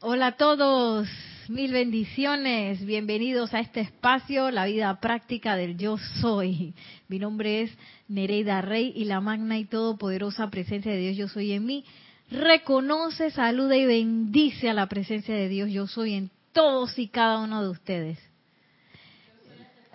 [0.00, 1.08] Hola a todos,
[1.48, 6.72] mil bendiciones, bienvenidos a este espacio, la vida práctica del yo soy.
[7.08, 7.72] Mi nombre es
[8.06, 11.84] Nereida Rey y la magna y todopoderosa presencia de Dios yo soy en mí.
[12.30, 17.40] Reconoce, saluda y bendice a la presencia de Dios yo soy en todos y cada
[17.40, 18.18] uno de ustedes.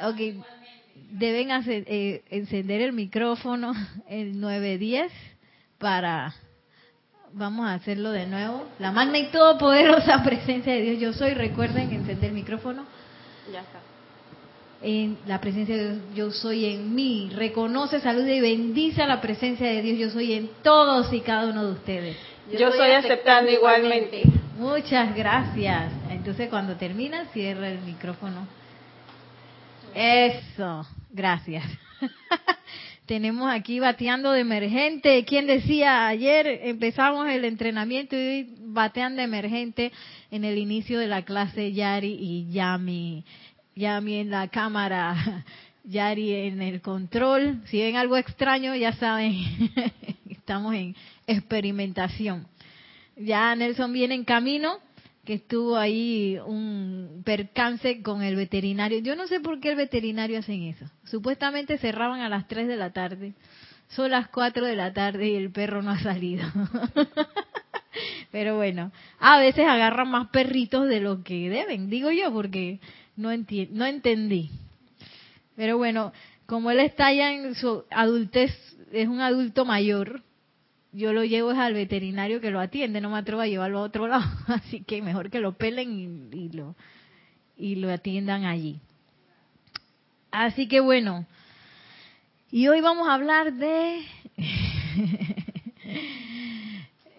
[0.01, 0.43] Ok,
[1.11, 3.71] deben eh, encender el micrófono
[4.09, 5.13] el 910
[5.77, 6.35] para
[7.35, 8.67] Vamos a hacerlo de nuevo.
[8.77, 11.33] La magna y todopoderosa presencia de Dios yo soy.
[11.33, 12.85] Recuerden encender el micrófono.
[13.51, 13.79] Ya está.
[14.83, 17.31] En la presencia de Dios yo soy en mí.
[17.33, 21.49] Reconoce, saluda y bendice a la presencia de Dios yo soy en todos y cada
[21.49, 22.17] uno de ustedes.
[22.51, 24.23] Yo, estoy aceptando igualmente.
[24.57, 25.91] Muchas gracias.
[26.11, 28.45] Entonces cuando termina, cierra el micrófono.
[29.95, 30.85] Eso.
[31.11, 31.63] Gracias.
[33.13, 35.23] Tenemos aquí bateando de emergente.
[35.23, 39.91] ¿Quién decía ayer empezamos el entrenamiento y batean de emergente
[40.31, 43.23] en el inicio de la clase Yari y Yami?
[43.75, 45.45] Yami en la cámara,
[45.83, 47.61] Yari en el control.
[47.65, 49.35] Si ven algo extraño, ya saben,
[50.31, 50.95] estamos en
[51.27, 52.47] experimentación.
[53.15, 54.79] Ya Nelson viene en camino
[55.25, 58.99] que estuvo ahí un percance con el veterinario.
[58.99, 60.85] Yo no sé por qué el veterinario hacen eso.
[61.05, 63.33] Supuestamente cerraban a las 3 de la tarde.
[63.89, 66.45] Son las 4 de la tarde y el perro no ha salido.
[68.31, 72.79] Pero bueno, a veces agarran más perritos de lo que deben, digo yo, porque
[73.15, 74.49] no, no entendí.
[75.55, 76.11] Pero bueno,
[76.47, 78.51] como él está ya en su adultez,
[78.91, 80.23] es un adulto mayor,
[80.93, 84.07] yo lo llevo al veterinario que lo atiende, no me atrevo a llevarlo a otro
[84.09, 86.75] lado, así que mejor que lo pelen y, lo
[87.57, 88.79] y lo atiendan allí.
[90.31, 91.25] Así que bueno,
[92.51, 94.01] y hoy vamos a hablar de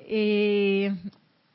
[0.00, 0.94] eh,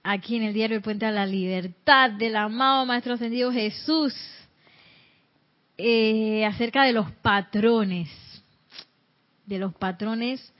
[0.04, 4.14] aquí en el diario El Puente a la Libertad del amado Maestro Ascendido Jesús
[5.78, 8.10] eh, acerca de los patrones,
[9.45, 10.54] de los patrones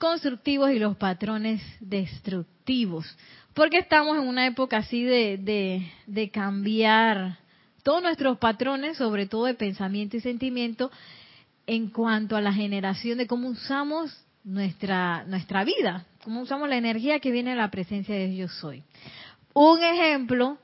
[0.00, 3.06] constructivos y los patrones destructivos.
[3.54, 7.38] Porque estamos en una época así de, de, cambiar
[7.82, 10.90] todos nuestros patrones, sobre todo de pensamiento y sentimiento,
[11.66, 17.20] en cuanto a la generación de cómo usamos nuestra, nuestra vida, cómo usamos la energía
[17.20, 18.82] que viene de la presencia de Yo Soy.
[19.52, 20.56] Un ejemplo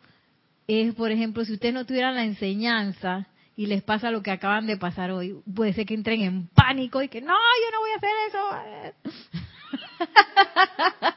[0.67, 3.27] es, por ejemplo, si ustedes no tuvieran la enseñanza
[3.57, 7.03] y les pasa lo que acaban de pasar hoy, puede ser que entren en pánico
[7.03, 8.39] y que no, yo no voy a hacer eso.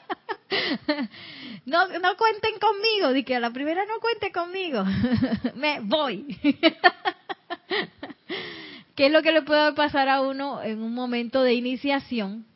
[1.66, 4.84] No, no cuenten conmigo, di que a la primera no cuente conmigo.
[5.56, 6.26] Me voy.
[8.96, 12.48] ¿Qué es lo que le puede pasar a uno en un momento de iniciación?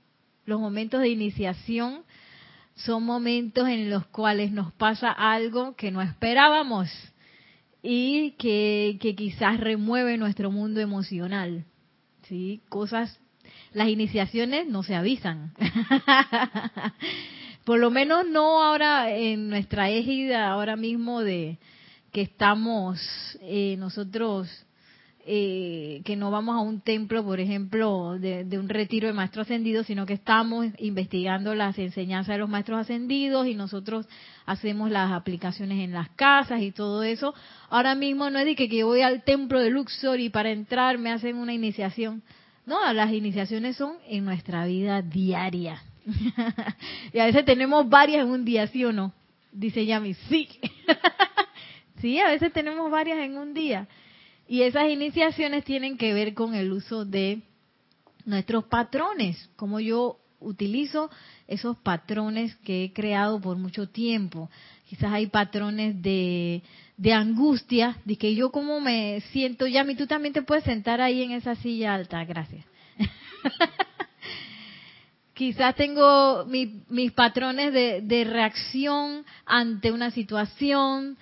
[0.45, 2.03] Los momentos de iniciación
[2.75, 6.89] son momentos en los cuales nos pasa algo que no esperábamos
[7.83, 11.65] y que, quizás remueve nuestro mundo emocional.
[12.23, 12.61] ¿sí?
[12.69, 13.19] Cosas,
[13.73, 15.53] las iniciaciones no se avisan.
[17.65, 21.59] Por lo menos no ahora en nuestra égida, ahora mismo de
[22.11, 22.99] que estamos
[23.41, 24.49] eh, nosotros
[25.25, 29.87] eh, que no vamos a un templo, por ejemplo, de, un retiro de maestros ascendidos,
[29.87, 34.05] sino que estamos investigando las enseñanzas de los maestros ascendidos y nosotros
[34.45, 37.33] hacemos las aplicaciones en las casas y todo eso.
[37.69, 40.97] Ahora mismo no es de que, que voy al templo de Luxor y para entrar
[40.97, 42.21] me hacen una iniciación.
[42.65, 45.81] No, las iniciaciones son en nuestra vida diaria.
[47.13, 49.13] y a veces tenemos varias en un día, ¿sí o no?
[49.53, 50.49] Dice Yami, sí.
[52.01, 53.87] sí, a veces tenemos varias en un día.
[54.47, 57.41] Y esas iniciaciones tienen que ver con el uso de
[58.25, 61.09] nuestros patrones, como yo utilizo
[61.47, 64.49] esos patrones que he creado por mucho tiempo.
[64.87, 66.61] Quizás hay patrones de,
[66.97, 71.23] de angustia, de que yo como me siento, Yami, tú también te puedes sentar ahí
[71.23, 72.65] en esa silla alta, gracias.
[75.33, 81.17] Quizás tengo mis patrones de, de reacción ante una situación,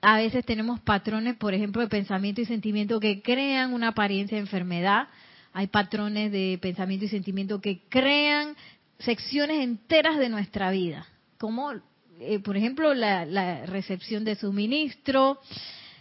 [0.00, 4.42] a veces tenemos patrones, por ejemplo, de pensamiento y sentimiento que crean una apariencia de
[4.42, 5.08] enfermedad.
[5.52, 8.54] Hay patrones de pensamiento y sentimiento que crean
[8.98, 11.06] secciones enteras de nuestra vida,
[11.38, 11.72] como,
[12.20, 15.40] eh, por ejemplo, la, recepción de suministro,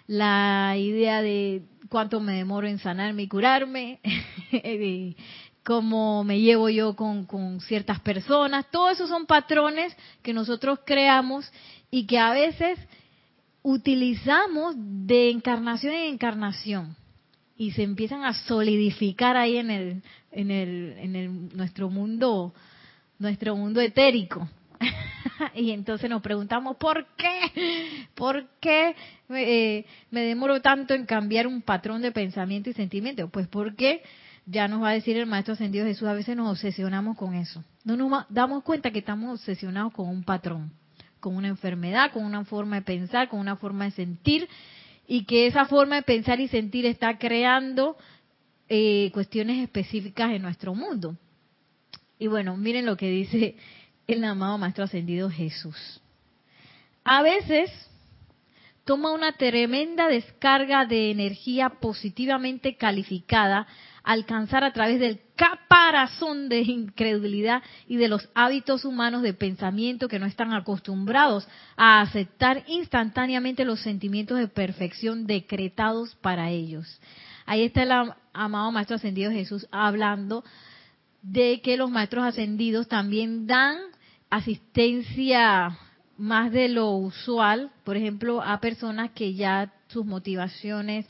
[0.06, 4.00] la idea de cuánto me demoro en sanarme y curarme,
[5.64, 8.70] cómo me llevo yo con, con ciertas personas.
[8.72, 11.52] Todos esos son patrones que nosotros creamos
[11.90, 12.80] y que a veces
[13.70, 16.96] utilizamos de encarnación en encarnación
[17.58, 22.54] y se empiezan a solidificar ahí en el en el en el nuestro mundo
[23.20, 24.48] nuestro mundo etérico
[25.54, 28.08] y entonces nos preguntamos, ¿por qué?
[28.16, 28.96] ¿Por qué
[29.32, 33.28] eh, me demoro tanto en cambiar un patrón de pensamiento y sentimiento?
[33.28, 34.02] Pues porque
[34.46, 37.66] ya nos va a decir el Maestro Ascendido Jesús, a veces nos obsesionamos con eso.
[37.84, 40.72] No nos damos cuenta que estamos obsesionados con un patrón,
[41.20, 44.48] con una enfermedad, con una forma de pensar, con una forma de sentir,
[45.08, 47.98] y que esa forma de pensar y sentir está creando
[48.70, 51.16] eh, cuestiones específicas en nuestro mundo.
[52.20, 53.56] Y bueno, miren lo que dice
[54.08, 56.02] el amado Maestro Ascendido Jesús.
[57.04, 57.72] A veces
[58.84, 63.68] toma una tremenda descarga de energía positivamente calificada
[64.08, 70.18] alcanzar a través del caparazón de incredulidad y de los hábitos humanos de pensamiento que
[70.18, 71.46] no están acostumbrados
[71.76, 77.02] a aceptar instantáneamente los sentimientos de perfección decretados para ellos.
[77.46, 80.46] Ahí está el amado Maestro Ascendido Jesús hablando
[81.22, 83.78] de que los Maestros Ascendidos también dan
[84.30, 85.78] asistencia
[86.18, 91.06] más de lo usual, por ejemplo, a personas que ya sus motivaciones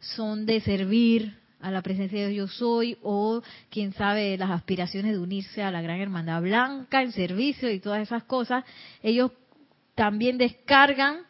[0.00, 5.18] son de servir a la presencia de yo soy o quién sabe las aspiraciones de
[5.18, 8.64] unirse a la gran hermandad blanca en servicio y todas esas cosas,
[9.02, 9.30] ellos
[9.94, 11.20] también descargan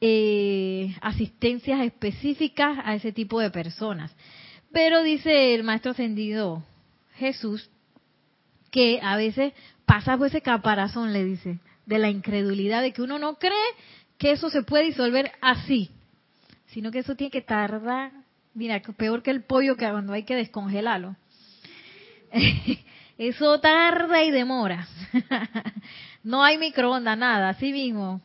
[0.00, 4.14] eh, asistencias específicas a ese tipo de personas.
[4.72, 6.64] Pero dice el maestro ascendido
[7.16, 7.70] Jesús
[8.70, 9.52] que a veces
[9.84, 13.52] pasa por ese caparazón, le dice, de la incredulidad, de que uno no cree
[14.18, 15.90] que eso se puede disolver así,
[16.66, 18.12] sino que eso tiene que tardar,
[18.54, 21.16] mira, peor que el pollo que cuando hay que descongelarlo.
[23.18, 24.86] eso tarda y demora.
[26.22, 28.20] no hay microondas, nada, así mismo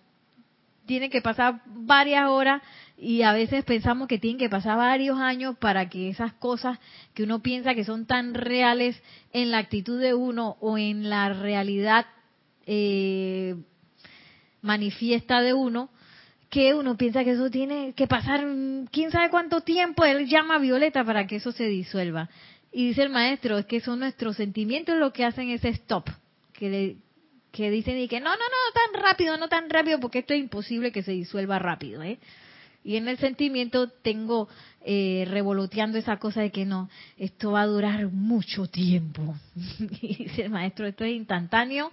[0.88, 2.64] tiene que pasar varias horas
[2.98, 6.80] y a veces pensamos que tienen que pasar varios años para que esas cosas
[7.14, 9.00] que uno piensa que son tan reales
[9.34, 12.08] en la actitud de uno o en la realidad
[12.66, 13.56] eh,
[14.62, 15.90] manifiesta de uno,
[16.58, 18.44] que uno piensa que eso tiene que pasar
[18.92, 22.32] quién sabe cuánto tiempo, él llama a Violeta para que eso se disuelva.
[22.72, 26.10] Y dice el maestro, es que son nuestros sentimientos lo que hacen ese stop,
[26.54, 26.96] que le,
[27.52, 30.40] que dicen y que no, no, no, tan rápido, no tan rápido, porque esto es
[30.40, 32.18] imposible que se disuelva rápido, ¿eh?
[32.84, 34.50] Y en el sentimiento tengo
[34.84, 36.90] eh, revoloteando esa cosa de que no,
[37.20, 39.36] esto va a durar mucho tiempo.
[40.02, 41.92] y dice el maestro, esto es instantáneo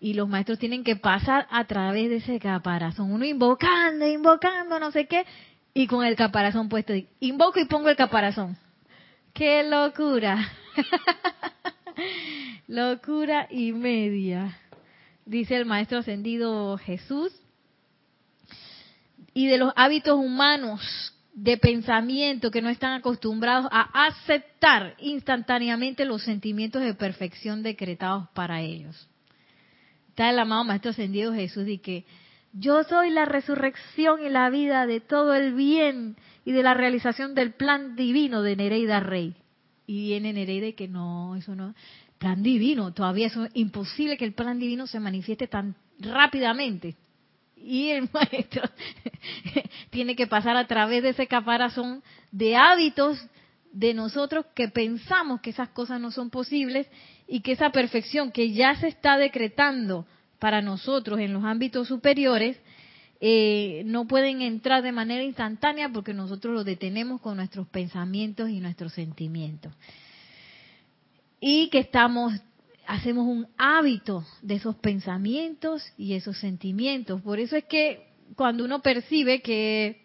[0.00, 3.12] y los maestros tienen que pasar a través de ese caparazón.
[3.12, 5.24] Uno invocando, invocando, no sé qué,
[5.74, 6.94] y con el caparazón puesto.
[7.20, 8.56] Invoco y pongo el caparazón.
[9.34, 10.48] ¡Qué locura!
[12.66, 14.56] locura y media
[15.30, 17.32] dice el maestro ascendido Jesús,
[19.32, 26.22] y de los hábitos humanos de pensamiento que no están acostumbrados a aceptar instantáneamente los
[26.22, 29.09] sentimientos de perfección decretados para ellos.
[30.20, 32.04] Está el amado Maestro Ascendido Jesús y que
[32.52, 36.14] yo soy la resurrección y la vida de todo el bien
[36.44, 39.34] y de la realización del plan divino de Nereida Rey.
[39.86, 41.74] Y viene Nereida que no, eso no,
[42.18, 42.92] plan divino.
[42.92, 46.96] Todavía es imposible que el plan divino se manifieste tan rápidamente.
[47.56, 48.64] Y el maestro
[49.88, 53.18] tiene que pasar a través de ese caparazón de hábitos
[53.72, 56.88] de nosotros que pensamos que esas cosas no son posibles
[57.30, 60.04] y que esa perfección que ya se está decretando
[60.40, 62.58] para nosotros en los ámbitos superiores
[63.20, 68.58] eh, no pueden entrar de manera instantánea porque nosotros lo detenemos con nuestros pensamientos y
[68.58, 69.72] nuestros sentimientos
[71.38, 72.34] y que estamos
[72.88, 77.22] hacemos un hábito de esos pensamientos y esos sentimientos.
[77.22, 80.02] Por eso es que cuando uno percibe que,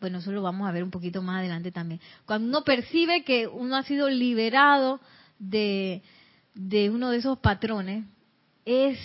[0.00, 3.46] bueno, eso lo vamos a ver un poquito más adelante también, cuando uno percibe que
[3.46, 5.00] uno ha sido liberado
[5.38, 6.02] de,
[6.54, 8.04] de uno de esos patrones,
[8.64, 8.98] es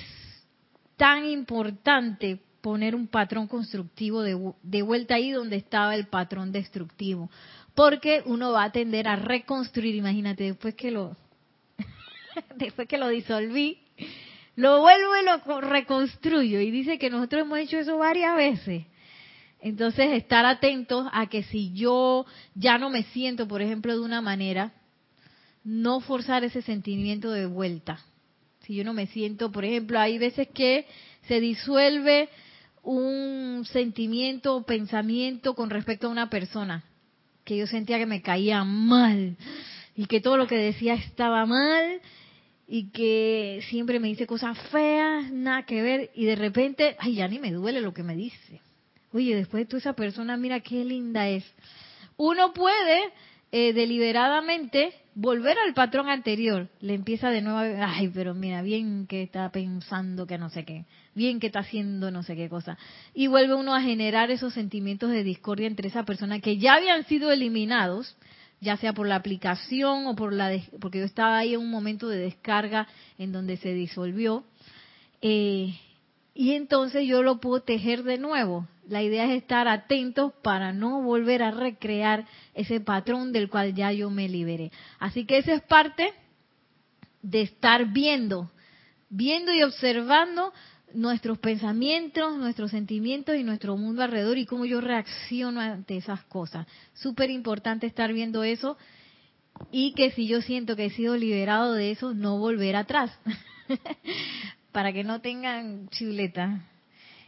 [0.97, 7.29] tan importante poner un patrón constructivo de, de vuelta ahí donde estaba el patrón destructivo
[7.75, 11.15] porque uno va a tender a reconstruir, imagínate, después que lo
[12.55, 13.79] después que lo disolví,
[14.55, 18.85] lo vuelvo y lo reconstruyo y dice que nosotros hemos hecho eso varias veces.
[19.59, 24.21] Entonces, estar atentos a que si yo ya no me siento, por ejemplo, de una
[24.21, 24.73] manera,
[25.63, 27.99] no forzar ese sentimiento de vuelta.
[28.61, 30.85] Si yo no me siento, por ejemplo, hay veces que
[31.27, 32.29] se disuelve
[32.81, 36.83] un sentimiento o pensamiento con respecto a una persona
[37.43, 39.35] que yo sentía que me caía mal
[39.95, 42.01] y que todo lo que decía estaba mal
[42.67, 47.27] y que siempre me dice cosas feas, nada que ver y de repente, ay, ya
[47.27, 48.61] ni me duele lo que me dice.
[49.11, 51.45] Oye, después de toda esa persona, mira qué linda es.
[52.17, 53.11] Uno puede
[53.55, 56.69] eh, deliberadamente volver al patrón anterior.
[56.81, 60.65] Le empieza de nuevo, a, ay, pero mira, bien que está pensando que no sé
[60.65, 62.79] qué, bien que está haciendo no sé qué cosa.
[63.13, 67.05] Y vuelve uno a generar esos sentimientos de discordia entre esa persona que ya habían
[67.05, 68.17] sido eliminados,
[68.59, 72.09] ya sea por la aplicación o por la, porque yo estaba ahí en un momento
[72.09, 72.87] de descarga
[73.19, 74.45] en donde se disolvió.
[75.21, 75.75] Eh,
[76.33, 78.67] y entonces yo lo puedo tejer de nuevo.
[78.87, 83.91] La idea es estar atentos para no volver a recrear ese patrón del cual ya
[83.91, 84.71] yo me liberé.
[84.99, 86.13] Así que esa es parte
[87.21, 88.51] de estar viendo,
[89.09, 90.53] viendo y observando
[90.93, 96.67] nuestros pensamientos, nuestros sentimientos y nuestro mundo alrededor y cómo yo reacciono ante esas cosas.
[96.93, 98.77] Súper importante estar viendo eso
[99.71, 103.17] y que si yo siento que he sido liberado de eso, no volver atrás.
[104.73, 106.65] para que no tengan chuleta.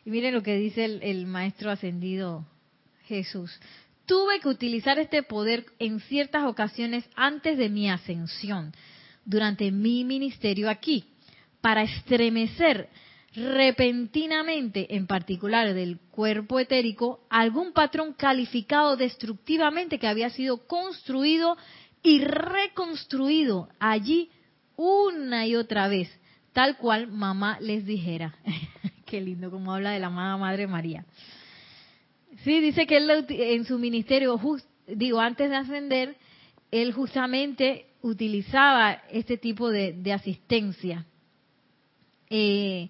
[0.06, 2.46] Y miren lo que dice el, maestro ascendido
[3.08, 3.60] Jesús.
[4.06, 8.72] Tuve que utilizar este poder en ciertas ocasiones antes de mi ascensión,
[9.26, 11.06] durante mi ministerio aquí,
[11.60, 12.88] para estremecer
[13.34, 21.58] repentinamente, en particular del cuerpo etérico, algún patrón calificado destructivamente que había sido construido
[22.04, 24.30] y reconstruido allí
[24.78, 26.16] una y otra vez,
[26.54, 28.36] tal cual mamá les dijera.
[29.06, 31.06] Qué lindo como habla de la amada Madre María.
[32.44, 34.40] Sí, dice que él en su ministerio,
[34.88, 36.18] digo, antes de ascender,
[36.72, 41.06] él justamente utilizaba este tipo de, asistencia,
[42.30, 42.90] eh,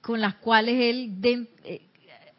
[0.00, 1.82] con las cuales él eh,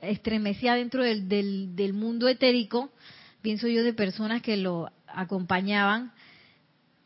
[0.01, 1.27] estremecía dentro del,
[1.75, 2.91] del mundo etérico,
[3.41, 6.11] pienso yo, de personas que lo acompañaban,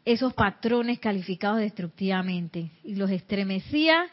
[0.03, 4.05] esos patrones calificados destructivamente y los estremecía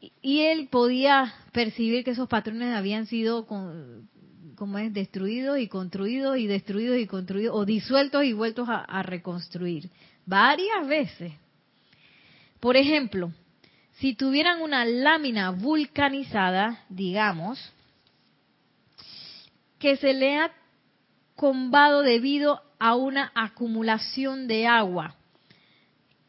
[0.00, 6.46] y él podía percibir que esos patrones habían sido como es destruidos y construidos y
[6.46, 9.90] destruidos y construidos o disueltos y vueltos a, a reconstruir
[10.26, 11.32] varias veces.
[12.60, 13.32] Por ejemplo,
[13.98, 17.72] si tuvieran una lámina vulcanizada, digamos,
[19.78, 20.52] que se le ha
[21.34, 25.14] combado debido a una acumulación de agua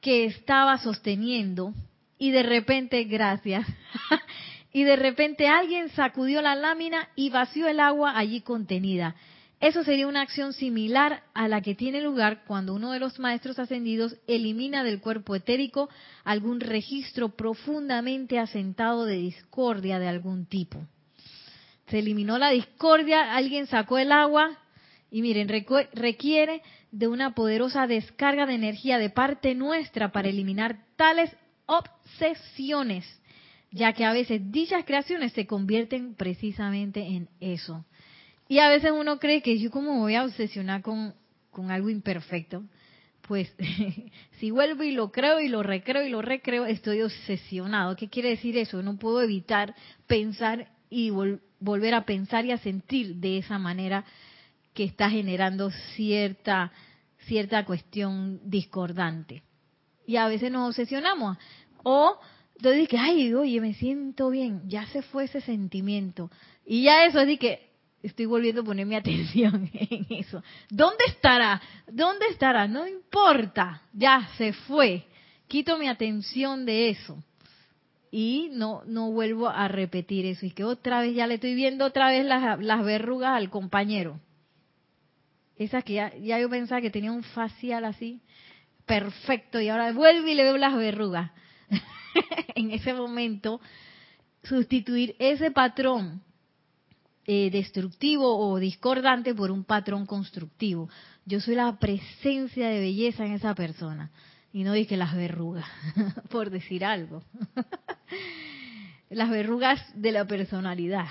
[0.02, 1.74] que estaba sosteniendo
[2.20, 3.66] y de repente, gracias,
[4.74, 9.16] y de repente alguien sacudió la lámina y vació el agua allí contenida.
[9.62, 13.60] Eso sería una acción similar a la que tiene lugar cuando uno de los maestros
[13.60, 15.90] ascendidos elimina del cuerpo etérico
[16.24, 20.86] algún registro profundamente asentado de discordia de algún tipo.
[21.88, 24.60] Se eliminó la discordia, alguien sacó el agua,
[25.12, 26.62] y miren, requiere
[26.92, 31.36] de una poderosa descarga de energía de parte nuestra para eliminar tales
[31.70, 33.06] obsesiones,
[33.72, 37.86] ya que a veces dichas creaciones se convierten precisamente en eso.
[38.48, 41.14] Y a veces uno cree que yo como voy a obsesionar con,
[41.52, 42.64] con algo imperfecto,
[43.28, 43.54] pues
[44.40, 47.96] si vuelvo y lo creo y lo recreo y lo recreo, estoy obsesionado.
[47.96, 48.82] ¿Qué quiere decir eso?
[48.82, 49.76] No puedo evitar
[50.08, 54.04] pensar y volver a pensar y a sentir de esa manera
[54.74, 56.72] que está generando cierta,
[57.28, 59.44] cierta cuestión discordante.
[60.10, 61.38] Y a veces nos obsesionamos.
[61.84, 62.20] O
[62.56, 66.32] entonces que, ay, oye, me siento bien, ya se fue ese sentimiento.
[66.66, 67.70] Y ya eso es que
[68.02, 70.42] estoy volviendo a poner mi atención en eso.
[70.68, 71.62] ¿Dónde estará?
[71.86, 72.68] ¿Dónde estará?
[72.68, 75.06] No importa, ya se fue.
[75.48, 77.24] Quito mi atención de eso.
[78.10, 80.44] Y no, no vuelvo a repetir eso.
[80.44, 84.20] Y que otra vez ya le estoy viendo otra vez las, las verrugas al compañero.
[85.56, 88.22] Esa que ya, yo pensaba que tenía un facial así,
[88.90, 91.30] perfecto, y ahora vuelvo y le veo las verrugas.
[92.56, 93.62] en ese momento,
[94.44, 96.24] sustituir ese patrón
[97.26, 100.90] eh, destructivo o discordante por un patrón constructivo.
[101.26, 104.10] Yo soy la presencia de belleza en esa persona.
[104.52, 105.68] Y no dije las verrugas,
[106.32, 107.22] por decir algo.
[109.12, 111.10] las verrugas de la personalidad.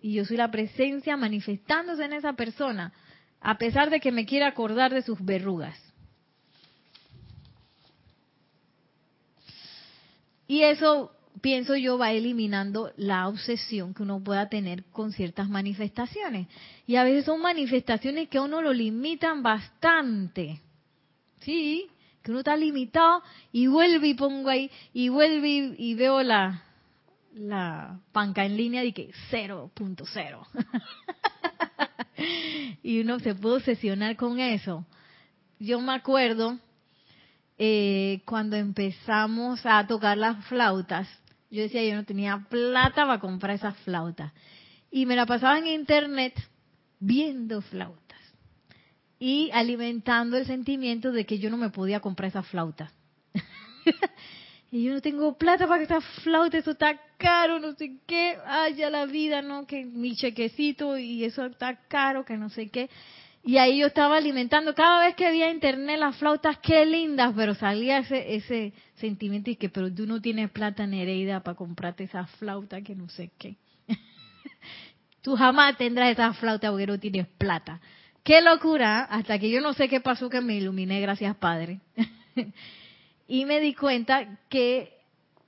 [0.00, 2.94] Y yo soy la presencia manifestándose en esa persona
[3.42, 5.85] a pesar de que me quiera acordar de sus verrugas.
[10.46, 16.48] Y eso, pienso yo, va eliminando la obsesión que uno pueda tener con ciertas manifestaciones.
[16.86, 20.60] Y a veces son manifestaciones que a uno lo limitan bastante.
[21.40, 21.88] Sí,
[22.22, 23.22] que uno está limitado
[23.52, 26.64] y vuelve y pongo ahí, y vuelve y, veo la,
[27.34, 30.46] la panca en línea de que 0.0.
[32.82, 34.84] y uno se puede obsesionar con eso.
[35.58, 36.58] Yo me acuerdo
[37.58, 41.08] eh, cuando empezamos a tocar las flautas,
[41.50, 44.32] yo decía, yo no tenía plata para comprar esas flautas.
[44.90, 46.34] Y me la pasaba en internet
[46.98, 48.02] viendo flautas.
[49.18, 52.92] y alimentando el sentimiento de que yo no me podía comprar esa flauta.
[54.70, 58.36] y yo no tengo plata para que esa flauta, eso está caro, no sé qué,
[58.44, 59.66] ay, ya la vida, ¿no?
[59.66, 62.90] Que mi chequecito y eso está caro, que no sé qué.
[63.46, 67.54] Y ahí yo estaba alimentando, cada vez que había internet las flautas, qué lindas, pero
[67.54, 72.26] salía ese, ese sentimiento y que, pero tú no tienes plata Nereida para comprarte esa
[72.26, 73.54] flauta que no sé qué.
[75.22, 77.80] tú jamás tendrás esa flauta porque no tienes plata.
[78.24, 81.78] Qué locura, hasta que yo no sé qué pasó que me iluminé, gracias Padre.
[83.28, 84.92] y me di cuenta que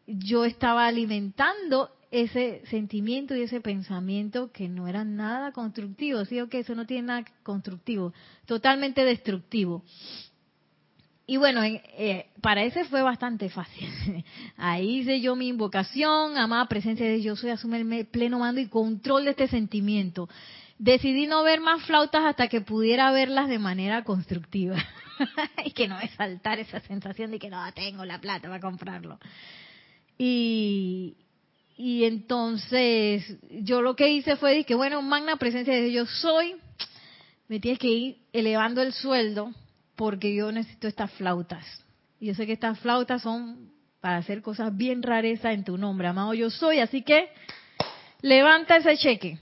[0.07, 6.25] yo estaba alimentando ese sentimiento y ese pensamiento que no era nada constructivo.
[6.25, 8.12] Sí, que eso no tiene nada constructivo,
[8.47, 9.85] totalmente destructivo.
[11.27, 14.25] Y bueno, eh, para ese fue bastante fácil.
[14.57, 18.69] Ahí hice yo mi invocación, amada presencia de Dios, soy, asume el pleno mando y
[18.69, 20.29] control de este sentimiento.
[20.79, 24.77] Decidí no ver más flautas hasta que pudiera verlas de manera constructiva.
[25.67, 29.19] y que no me saltar esa sensación de que no tengo la plata para comprarlo.
[30.17, 31.15] Y,
[31.78, 36.56] y entonces yo lo que hice fue que, bueno, magna presencia de Dios soy,
[37.47, 39.52] me tienes que ir elevando el sueldo
[39.94, 41.64] porque yo necesito estas flautas.
[42.18, 43.70] Y yo sé que estas flautas son
[44.00, 47.28] para hacer cosas bien rarezas en tu nombre, amado yo soy, así que
[48.23, 49.38] levanta ese cheque.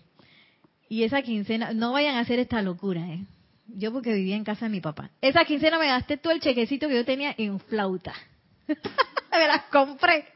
[0.90, 3.24] Y esa quincena, no vayan a hacer esta locura, ¿eh?
[3.66, 5.10] Yo porque vivía en casa de mi papá.
[5.22, 8.12] Esa quincena me gasté todo el chequecito que yo tenía en flauta.
[8.68, 10.26] me las compré.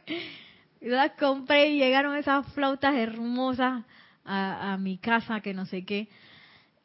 [0.80, 3.84] Yo las compré y llegaron esas flautas hermosas
[4.24, 6.08] a, mi casa, que no sé qué.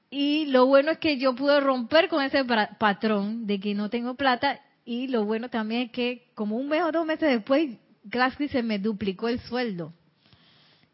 [0.10, 2.44] Y lo bueno es que yo pude romper con ese
[2.80, 4.60] patrón de que no tengo plata.
[4.84, 8.64] Y lo bueno también es que como un mes o dos meses después, Glassky se
[8.64, 9.94] me duplicó el sueldo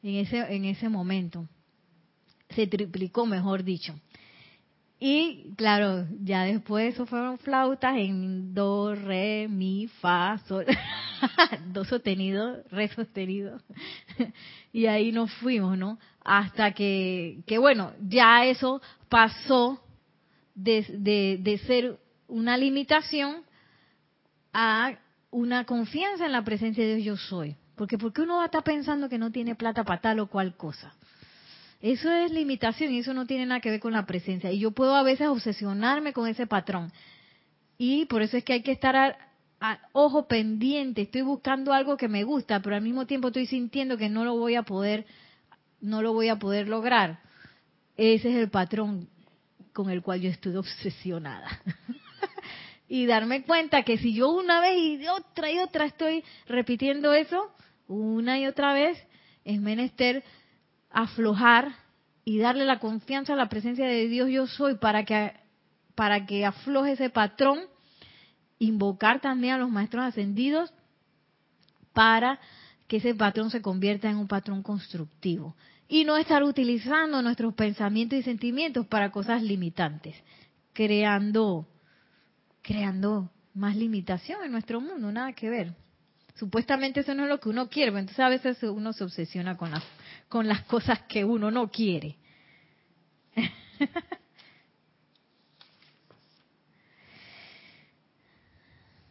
[0.04, 1.48] en ese, en ese momento.
[2.50, 3.96] Se triplicó, mejor dicho.
[5.04, 10.64] Y claro, ya después eso fueron flautas en do, re, mi, fa, sol,
[11.74, 13.60] do sostenido, re sostenido.
[14.72, 15.98] y ahí nos fuimos, ¿no?
[16.24, 19.84] Hasta que, que bueno, ya eso pasó
[20.54, 21.98] de, de, de ser
[22.28, 23.38] una limitación
[24.54, 25.00] a
[25.32, 27.56] una confianza en la presencia de Dios yo soy.
[27.76, 30.28] Porque ¿por qué uno va a estar pensando que no tiene plata para tal o
[30.28, 30.94] cual cosa?
[31.82, 34.52] Eso es limitación y eso no tiene nada que ver con la presencia.
[34.52, 36.92] Y yo puedo a veces obsesionarme con ese patrón.
[37.78, 38.96] Y por eso es que hay que estar
[39.60, 41.02] a, ojo pendiente.
[41.02, 44.38] Estoy buscando algo que me gusta, pero al mismo tiempo estoy sintiendo que no lo
[44.38, 45.08] voy a poder,
[45.80, 47.20] no lo voy a poder lograr.
[47.98, 49.10] Ese es el patrón
[49.74, 51.48] con el cual yo estoy obsesionada.
[52.88, 57.52] y darme cuenta que si yo una vez y otra y otra estoy repitiendo eso,
[57.88, 59.04] una y otra vez,
[59.44, 60.24] es menester
[60.92, 61.76] aflojar
[62.24, 65.34] y darle la confianza a la presencia de Dios yo soy para que
[65.96, 67.60] para que afloje ese patrón,
[68.60, 70.74] invocar también a los maestros ascendidos
[71.94, 72.40] para
[72.88, 75.56] que ese patrón se convierta en un patrón constructivo
[75.88, 80.16] y no estar utilizando nuestros pensamientos y sentimientos para cosas limitantes,
[80.74, 81.68] creando
[82.62, 85.74] creando más limitación en nuestro mundo, nada que ver.
[86.36, 89.72] Supuestamente eso no es lo que uno quiere, entonces a veces uno se obsesiona con
[89.72, 89.84] las,
[90.32, 92.16] con las cosas que uno no quiere.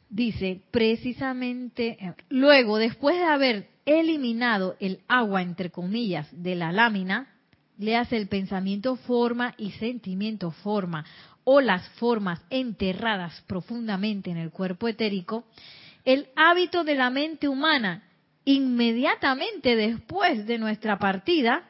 [0.09, 7.35] Dice, precisamente, eh, luego, después de haber eliminado el agua, entre comillas, de la lámina,
[7.77, 11.05] le hace el pensamiento forma y sentimiento forma,
[11.45, 15.45] o las formas enterradas profundamente en el cuerpo etérico,
[16.07, 18.05] el hábito de la mente humana
[18.45, 21.65] inmediatamente después de nuestra partida,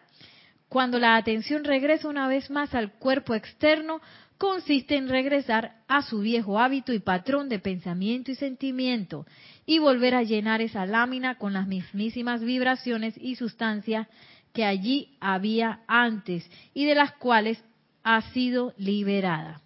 [0.68, 4.00] cuando la atención regresa una vez más al cuerpo externo,
[4.38, 9.26] consiste en regresar a su viejo hábito y patrón de pensamiento y sentimiento
[9.66, 14.06] y volver a llenar esa lámina con las mismísimas vibraciones y sustancias
[14.52, 17.62] que allí había antes y de las cuales
[18.02, 19.60] ha sido liberada.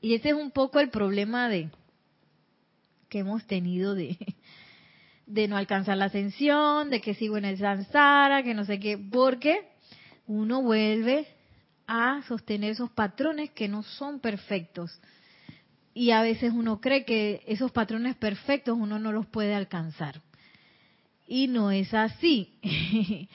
[0.00, 1.70] Y ese es un poco el problema de,
[3.08, 4.18] que hemos tenido de,
[5.32, 8.98] de no alcanzar la ascensión, de que sigo en el samsara, que no sé qué,
[8.98, 9.66] porque
[10.26, 11.26] uno vuelve
[11.86, 15.00] a sostener esos patrones que no son perfectos.
[15.94, 20.20] Y a veces uno cree que esos patrones perfectos uno no los puede alcanzar.
[21.26, 22.58] Y no es así.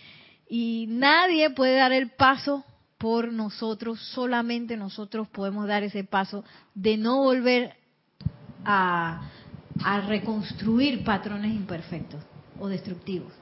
[0.49, 2.63] y nadie puede dar el paso
[2.99, 6.43] por nosotros, solamente nosotros podemos dar ese paso
[6.75, 7.75] de no volver
[8.65, 9.29] a,
[9.83, 12.21] a reconstruir patrones imperfectos
[12.59, 13.33] o destructivos.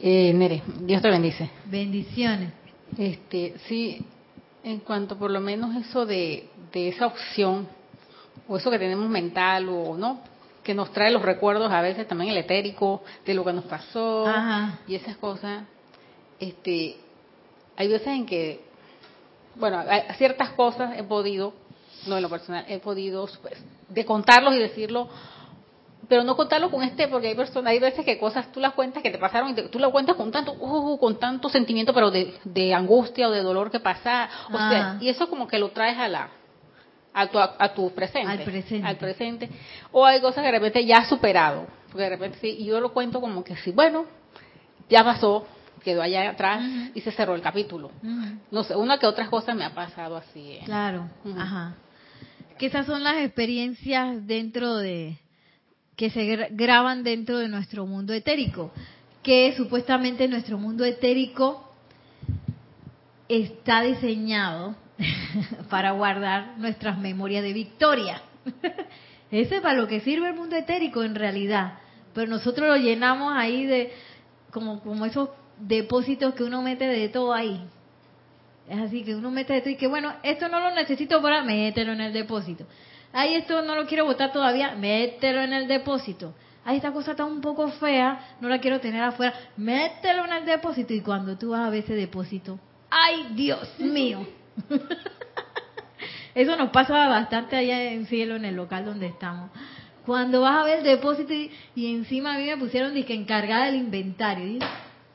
[0.00, 1.50] Eh, Nere, Dios te bendice.
[1.66, 2.52] Bendiciones.
[2.98, 4.04] Este, sí,
[4.62, 7.68] en cuanto por lo menos eso de, este, esa opción
[8.48, 10.18] o eso que tenemos mental o no
[10.64, 14.26] que nos trae los recuerdos a veces también el etérico de lo que nos pasó
[14.88, 15.62] y esas cosas
[16.40, 16.96] este
[17.76, 18.60] hay veces en que
[19.54, 19.84] bueno
[20.16, 21.54] ciertas cosas he podido
[22.06, 25.08] no en lo personal he podido pues, de contarlos y decirlo
[26.08, 29.02] pero no contarlo con este porque hay personas hay veces que cosas tú las cuentas
[29.02, 32.34] que te pasaron y tú las cuentas con tanto uh, con tanto sentimiento pero de,
[32.44, 35.98] de angustia o de dolor que pasa o sea y eso como que lo traes
[35.98, 36.30] a la
[37.14, 38.86] a tu, a, tu presente, al presente.
[38.86, 39.50] Al presente.
[39.92, 41.66] O hay cosas que de repente ya has superado.
[41.86, 44.04] Porque de repente sí, y yo lo cuento como que sí, bueno,
[44.90, 45.46] ya pasó,
[45.84, 47.92] quedó allá atrás y se cerró el capítulo.
[48.50, 50.52] No sé, una que otras cosas me ha pasado así.
[50.52, 50.62] ¿eh?
[50.64, 51.74] Claro, ajá.
[52.58, 55.18] Que esas son las experiencias dentro de,
[55.96, 58.72] que se graban dentro de nuestro mundo etérico.
[59.22, 61.72] Que supuestamente nuestro mundo etérico
[63.28, 64.76] está diseñado
[65.70, 68.22] para guardar nuestras memorias de victoria.
[69.30, 71.78] Ese es para lo que sirve el mundo etérico en realidad.
[72.12, 73.92] Pero nosotros lo llenamos ahí de
[74.50, 77.60] como, como esos depósitos que uno mete de todo ahí.
[78.68, 81.92] Es así que uno mete todo y que bueno, esto no lo necesito para mételo
[81.92, 82.64] en el depósito.
[83.12, 86.34] Ay, esto no lo quiero botar todavía, mételo en el depósito.
[86.64, 90.44] Ay, esta cosa está un poco fea, no la quiero tener afuera, mételo en el
[90.46, 90.94] depósito.
[90.94, 92.58] Y cuando tú vas a ver ese depósito,
[92.90, 94.26] ay, Dios mío,
[96.34, 99.50] Eso nos pasa bastante allá en cielo, en el local donde estamos.
[100.04, 103.76] Cuando vas a ver el depósito y, encima a mí me pusieron que encargada del
[103.76, 104.58] inventario.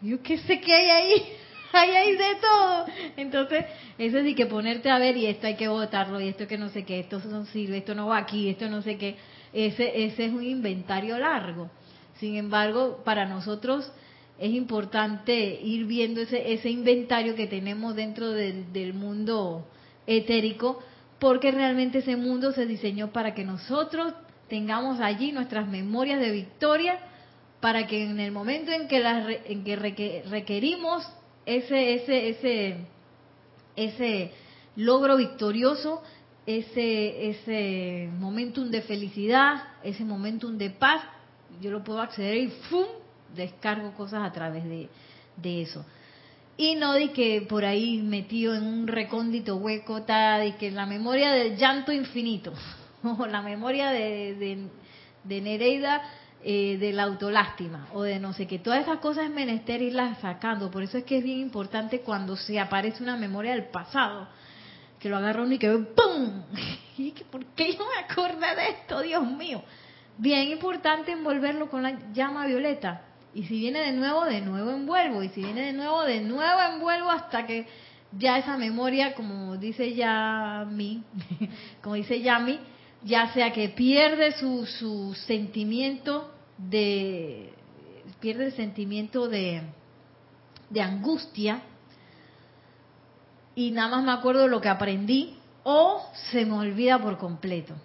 [0.02, 1.34] Y yo qué sé qué hay ahí.
[1.74, 2.86] Hay ahí de todo.
[3.18, 3.66] Entonces,
[3.98, 6.70] eso sí que ponerte a ver y esto hay que votarlo y esto que no
[6.70, 9.18] sé qué, esto no sirve, esto no va aquí, esto no sé qué.
[9.54, 11.70] Ese, ese es un inventario largo.
[12.20, 13.92] Sin embargo, para nosotros
[14.40, 19.68] es importante ir viendo ese, ese inventario que tenemos dentro del, mundo
[20.08, 20.80] etérico,
[21.20, 24.14] porque realmente ese mundo se diseñó para que nosotros
[24.48, 27.00] tengamos allí nuestras memorias de victoria,
[27.60, 31.06] para que en el momento en que, las, en que requerimos
[31.56, 32.78] ese, ese, ese,
[33.76, 34.32] ese
[34.76, 36.02] logro victorioso,
[36.46, 41.02] ese, ese momentum de felicidad, ese momentum de paz,
[41.60, 42.86] yo lo puedo acceder y ¡fum!
[43.36, 44.90] descargo cosas a través de,
[45.62, 45.86] eso.
[46.58, 50.86] Y no di que por ahí metido en un recóndito hueco está de que la
[50.86, 52.54] memoria del llanto infinito,
[53.04, 54.68] o la memoria de,
[55.24, 56.04] de, Nereida
[56.43, 58.60] eh, de la autolástima, o de no sé qué.
[58.60, 60.71] Todas esas cosas es menester irlas sacando.
[60.71, 64.28] Por eso es que es bien importante cuando se aparece una memoria del pasado,
[64.99, 66.43] que lo agarra uno y que ¡pum!
[66.97, 69.63] ¿Y ¿Por qué yo me acordé de esto, Dios mío?
[70.17, 75.23] Bien importante envolverlo con la llama violeta y si viene de nuevo, de nuevo envuelvo.
[75.23, 77.67] Y si viene de nuevo, de nuevo envuelvo hasta que
[78.12, 81.04] ya esa memoria, como dice Yami,
[81.82, 82.60] como dice Yami,
[83.04, 87.54] ya sea que pierde su, su sentimiento de,
[88.20, 89.62] pierde el sentimiento de,
[90.70, 91.62] de angustia
[93.56, 97.76] y nada más me acuerdo de lo que aprendí o se me olvida por completo.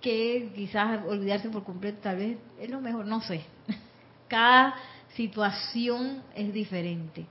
[0.00, 3.44] Que quizás olvidarse por completo tal vez es lo mejor, no sé.
[4.28, 4.74] Cada
[5.14, 7.26] situación es diferente.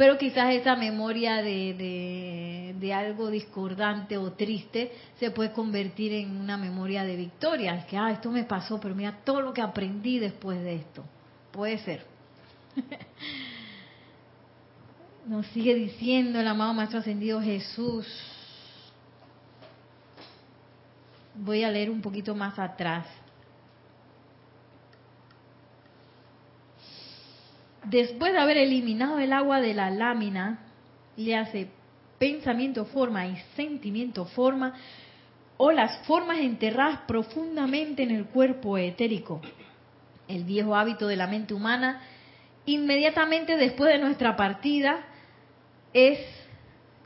[0.00, 6.56] Pero quizás esa memoria de, de, algo discordante o triste se puede convertir en una
[6.56, 7.84] memoria de victoria.
[7.86, 11.04] Que, ah, esto me pasó, pero mira todo lo que aprendí después de esto.
[11.52, 12.06] Puede ser.
[15.26, 18.06] Nos sigue diciendo el amado Maestro Ascendido Jesús.
[21.34, 23.06] Voy a leer un poquito más atrás.
[27.84, 30.60] Después de haber eliminado el agua de la lámina,
[31.16, 31.68] le hace
[32.18, 34.74] pensamiento forma y sentimiento forma,
[35.56, 39.40] o las formas enterradas profundamente en el cuerpo etérico,
[40.28, 42.00] el viejo hábito de la mente humana,
[42.66, 45.00] inmediatamente después de nuestra partida
[45.92, 46.18] es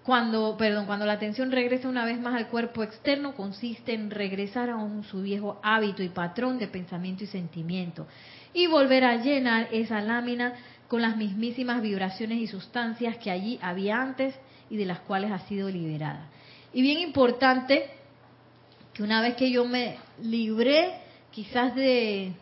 [0.05, 4.69] cuando, perdón, cuando la atención regresa una vez más al cuerpo externo, consiste en regresar
[4.69, 8.07] a un, su viejo hábito y patrón de pensamiento y sentimiento
[8.55, 10.55] y volver a llenar esa lámina
[10.88, 14.35] con las mismísimas vibraciones y sustancias que allí había antes
[14.71, 16.29] y de las cuales ha sido liberada.
[16.73, 17.90] Y bien importante
[18.93, 20.95] que una vez que yo me libré
[21.31, 22.33] quizás de,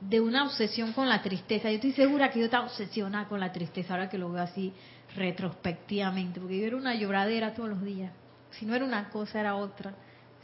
[0.00, 3.52] de una obsesión con la tristeza, yo estoy segura que yo estaba obsesionada con la
[3.52, 4.72] tristeza, ahora que lo veo así
[5.14, 8.10] retrospectivamente, porque yo era una lloradera todos los días.
[8.50, 9.94] Si no era una cosa, era otra.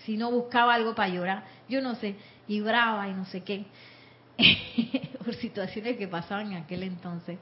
[0.04, 2.16] Si no buscaba algo para llorar, yo no sé,
[2.48, 3.66] y brava y no sé qué.
[5.24, 7.38] por situaciones que pasaban en aquel entonces.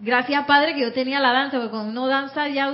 [0.00, 2.72] Gracias, Padre, que yo tenía la danza, porque cuando uno danza ya,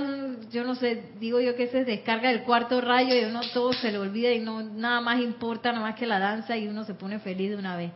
[0.51, 3.91] yo no sé, digo yo que se descarga el cuarto rayo y uno todo se
[3.91, 6.95] le olvida y no nada más importa, nada más que la danza y uno se
[6.95, 7.91] pone feliz de una vez.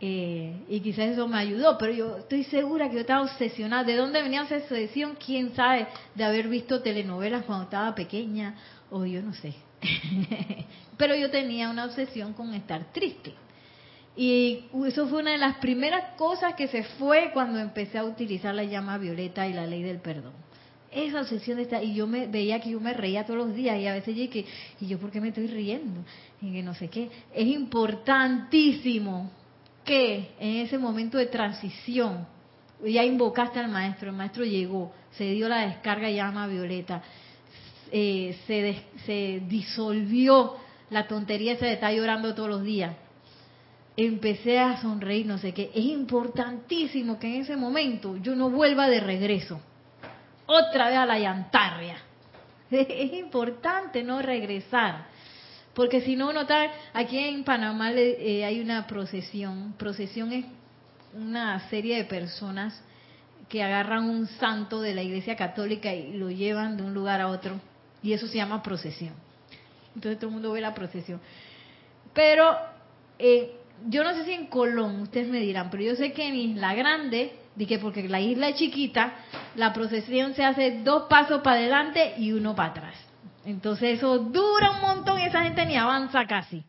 [0.00, 3.82] Eh, y quizás eso me ayudó, pero yo estoy segura que yo estaba obsesionada.
[3.82, 5.16] ¿De dónde venía esa obsesión?
[5.24, 5.88] ¿Quién sabe?
[6.14, 8.54] De haber visto telenovelas cuando estaba pequeña,
[8.90, 9.54] o yo no sé.
[10.96, 13.34] pero yo tenía una obsesión con estar triste.
[14.18, 18.52] Y eso fue una de las primeras cosas que se fue cuando empecé a utilizar
[18.52, 20.32] la llama violeta y la ley del perdón.
[20.90, 23.86] Esa obsesión estar, y yo me veía que yo me reía todos los días y
[23.86, 24.44] a veces que,
[24.80, 26.00] ¿y yo por qué me estoy riendo?
[26.42, 27.08] Y que no sé qué.
[27.32, 29.30] Es importantísimo
[29.84, 32.26] que en ese momento de transición,
[32.84, 37.02] ya invocaste al maestro, el maestro llegó, se dio la descarga llama violeta,
[37.92, 40.56] eh, se, se disolvió
[40.90, 42.96] la tontería esa de estar llorando todos los días
[44.06, 45.70] empecé a sonreír, no sé qué.
[45.74, 49.60] Es importantísimo que en ese momento yo no vuelva de regreso,
[50.46, 51.96] otra vez a la llantarria.
[52.70, 55.06] Es importante no regresar,
[55.74, 59.74] porque si no, notar, aquí en Panamá eh, hay una procesión.
[59.78, 60.44] Procesión es
[61.14, 62.80] una serie de personas
[63.48, 67.28] que agarran un santo de la Iglesia Católica y lo llevan de un lugar a
[67.28, 67.60] otro,
[68.02, 69.14] y eso se llama procesión.
[69.94, 71.20] Entonces todo el mundo ve la procesión.
[72.12, 72.56] Pero
[73.18, 76.34] eh, yo no sé si en Colón, ustedes me dirán, pero yo sé que en
[76.34, 79.14] Isla Grande, dije porque la isla es chiquita,
[79.56, 82.94] la procesión se hace dos pasos para adelante y uno para atrás.
[83.44, 86.64] Entonces eso dura un montón y esa gente ni avanza casi.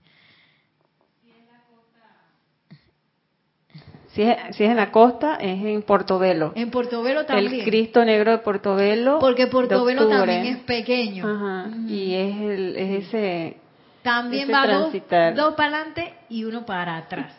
[4.07, 6.51] Si es, si es en la costa, es en Portobelo.
[6.55, 7.53] En Portobelo también.
[7.53, 9.19] El Cristo Negro de Portobelo.
[9.19, 11.27] Porque Portobelo también es pequeño.
[11.27, 11.69] Ajá.
[11.87, 13.57] Y es, el, es ese
[14.01, 14.93] también va dos,
[15.35, 17.33] dos, para adelante y uno para atrás.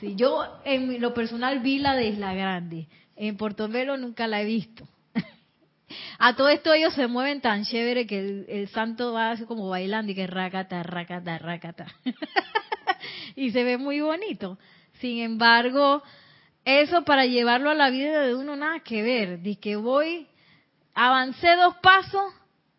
[0.00, 2.88] Si yo en lo personal vi la de Isla Grande.
[3.16, 4.88] En Portobelo nunca la he visto.
[6.18, 10.10] A todo esto ellos se mueven tan chévere que el, santo va así como bailando
[10.12, 11.86] y que racata, racata, racata.
[13.36, 14.58] y se ve muy bonito.
[15.00, 16.02] Sin embargo,
[16.64, 19.42] eso para llevarlo a la vida de uno nada que ver.
[19.42, 20.28] Dice que voy,
[20.94, 22.32] avancé dos pasos,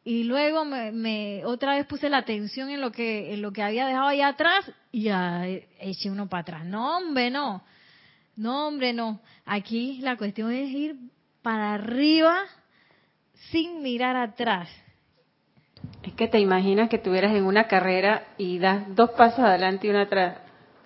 [0.04, 3.86] y luego me, otra vez puse la atención en lo que en lo que había
[3.86, 6.66] dejado ahí atrás y ya eché uno para atrás.
[6.66, 7.64] No, hombre, no.
[8.36, 9.20] No, hombre, no.
[9.46, 10.96] Aquí la cuestión es ir
[11.44, 12.46] para arriba
[13.52, 14.70] sin mirar atrás.
[16.02, 19.92] Es que te imaginas que estuvieras en una carrera y das dos pasos adelante y
[19.92, 20.38] uno atrás.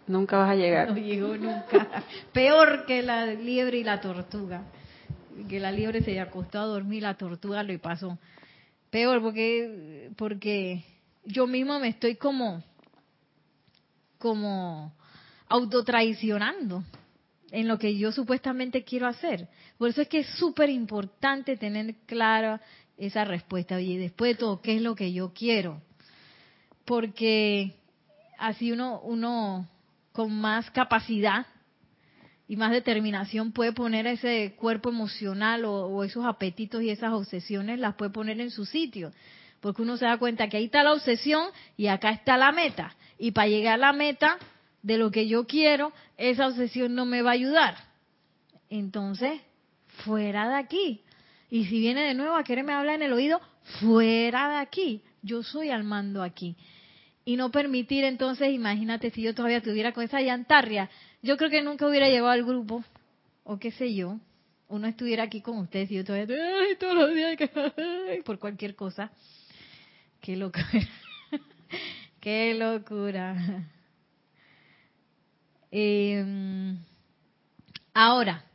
[0.07, 0.89] Nunca vas a llegar.
[0.89, 2.03] No llego nunca.
[2.33, 4.63] Peor que la liebre y la tortuga.
[5.49, 8.17] Que la liebre se acostó a dormir, la tortuga lo pasó
[8.95, 10.81] peor porque porque
[11.25, 12.63] yo mismo me estoy como
[14.17, 14.95] como
[15.49, 16.81] autotraicionando
[17.51, 19.49] en lo que yo supuestamente quiero hacer.
[19.77, 22.61] Por eso es que es súper importante tener clara
[22.95, 23.75] esa respuesta.
[23.75, 25.81] Oye, después de todo, ¿qué es lo que yo quiero?
[26.85, 27.75] Porque
[28.39, 29.67] así uno, uno
[30.13, 31.45] con más capacidad
[32.47, 37.95] y más determinación puede poner ese cuerpo emocional o, esos apetitos y esas obsesiones, las
[37.95, 39.11] puede poner en su sitio.
[39.61, 42.95] Porque uno se da cuenta que ahí está la obsesión y acá está la meta.
[43.17, 44.37] Y para llegar a la meta
[44.83, 47.75] de lo que yo quiero, esa obsesión no me va a ayudar.
[48.69, 49.41] Entonces,
[50.03, 51.01] fuera de aquí.
[51.49, 53.41] Y si viene de nuevo a quererme hablar en el oído,
[53.79, 55.01] fuera de aquí.
[55.23, 56.55] Yo soy al mando aquí.
[57.23, 60.91] Y no permitir entonces, imagínate si yo todavía estuviera con esa llantarria,
[61.25, 62.83] yo creo que nunca hubiera llevado al grupo,
[63.43, 64.19] o qué sé yo,
[64.67, 66.27] uno estuviera aquí con ustedes y yo todavía,
[66.79, 67.35] todos los días,
[68.25, 69.11] por cualquier cosa.
[70.21, 70.67] Qué locura.
[72.21, 73.35] Qué locura.
[75.71, 76.77] Em,
[77.93, 78.45] ahora,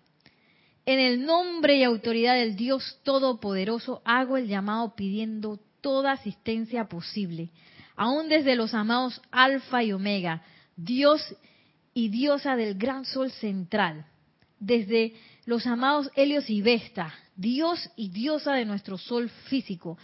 [0.87, 7.51] en el nombre y autoridad del Dios Todopoderoso, hago el llamado pidiendo toda asistencia posible,
[7.97, 10.43] aún desde los amados Alfa y Omega,
[10.77, 11.21] Dios
[11.95, 14.07] diosa del gran sol central,
[14.59, 15.15] desde
[15.47, 19.99] los amados Helios y Vesta, Dios y diosa de nuestro sol físico,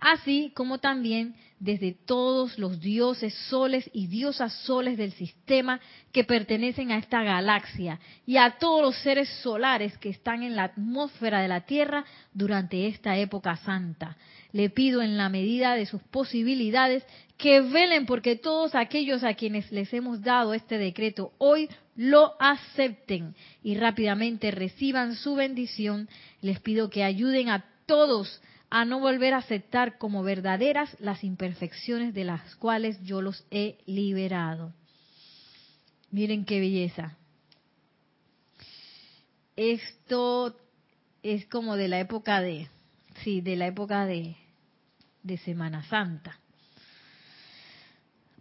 [0.00, 5.78] así como también desde todos los dioses soles y diosas soles del sistema
[6.10, 10.64] que pertenecen a esta galaxia y a todos los seres solares que están en la
[10.64, 14.16] atmósfera de la Tierra durante esta época santa.
[14.52, 17.04] Le pido en la medida de sus posibilidades
[17.36, 23.34] que velen porque todos aquellos a quienes les hemos dado este decreto hoy lo acepten
[23.62, 26.08] y rápidamente reciban su bendición.
[26.40, 32.14] Les pido que ayuden a todos a no volver a aceptar como verdaderas las imperfecciones
[32.14, 34.72] de las cuales yo los he liberado.
[36.10, 37.16] Miren qué belleza.
[39.56, 40.56] Esto
[41.22, 42.68] es como de la época de,
[43.22, 44.36] sí, de la época de,
[45.22, 46.38] de Semana Santa.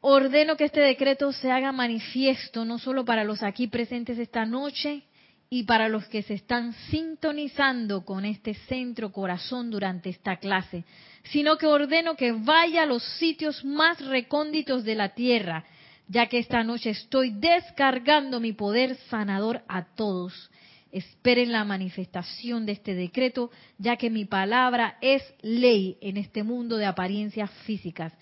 [0.02, 5.04] Ordeno que este decreto se haga manifiesto no solo para los aquí presentes esta noche
[5.50, 10.86] y para los que se están sintonizando con este centro corazón durante esta clase,
[11.24, 15.65] sino que ordeno que vaya a los sitios más recónditos de la tierra,
[16.08, 20.50] ya que esta noche estoy descargando mi poder sanador a todos.
[20.91, 26.78] Esperen la manifestación de este decreto, ya que mi palabra es ley en este mundo
[26.78, 28.13] de apariencias físicas.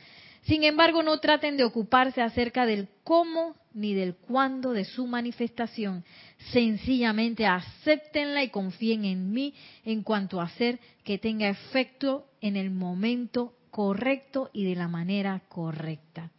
[0.43, 6.05] Sin embargo, no traten de ocuparse acerca del cómo ni del cuándo de su manifestación.
[6.51, 9.53] Sencillamente acéptenla y confíen en mí
[9.83, 15.41] en cuanto a hacer que tenga efecto en el momento correcto y de la manera
[15.49, 16.31] correcta.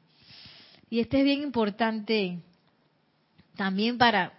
[0.90, 2.38] Y este es bien importante
[3.56, 4.37] también para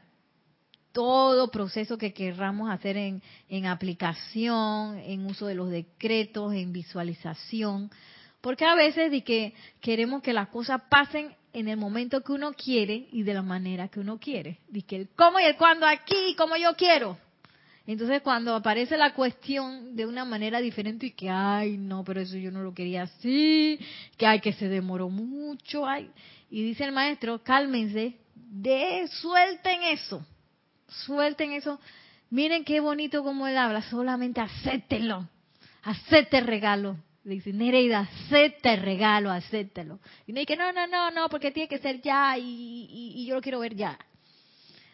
[0.92, 7.90] todo proceso que querramos hacer en, en aplicación, en uso de los decretos, en visualización
[8.42, 12.54] porque a veces de que queremos que las cosas pasen en el momento que uno
[12.54, 14.60] quiere y de la manera que uno quiere.
[14.70, 17.18] De que el cómo y el cuándo aquí, como yo quiero.
[17.86, 22.38] Entonces cuando aparece la cuestión de una manera diferente y que, ay, no, pero eso
[22.38, 23.80] yo no lo quería así,
[24.16, 26.12] que ay, que se demoró mucho, ay.
[26.52, 30.24] Y dice el maestro, cálmense, de, suelten eso,
[30.90, 31.80] suelten eso.
[32.30, 35.28] Miren qué bonito como él habla, solamente acéptenlo,
[35.84, 38.10] acepte regalo Dice, Nereida,
[38.62, 40.00] te regalo, acéptalo.
[40.26, 43.42] Y me dice, no, no, no, no, porque tiene que ser ya y, yo lo
[43.42, 44.00] quiero ver ya.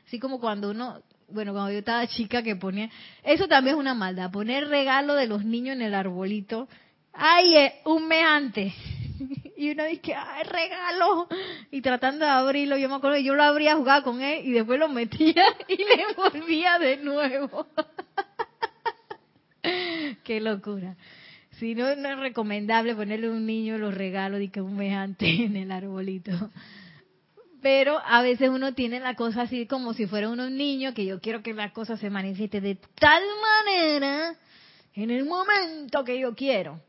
[0.05, 2.89] Así como cuando uno, bueno, cuando yo estaba chica que ponía,
[3.23, 6.67] eso también es una maldad, poner regalo de los niños en el arbolito.
[7.13, 8.73] Ay, eh, un mes.
[9.58, 11.28] Y uno dice, ay, regalo.
[11.71, 14.51] Y tratando de abrirlo, yo me acuerdo que yo lo abría, jugaba con él y
[14.51, 17.67] después lo metía y le volvía de nuevo.
[20.23, 20.95] Qué locura.
[21.51, 24.93] Si no, no es recomendable ponerle a un niño los regalos de que un mes
[24.93, 26.51] antes en el arbolito.
[27.62, 31.19] Pero a veces uno tiene la cosa así como si fuera un niño, que yo
[31.21, 34.36] quiero que la cosa se manifieste de tal manera
[34.93, 36.82] en el momento que yo quiero.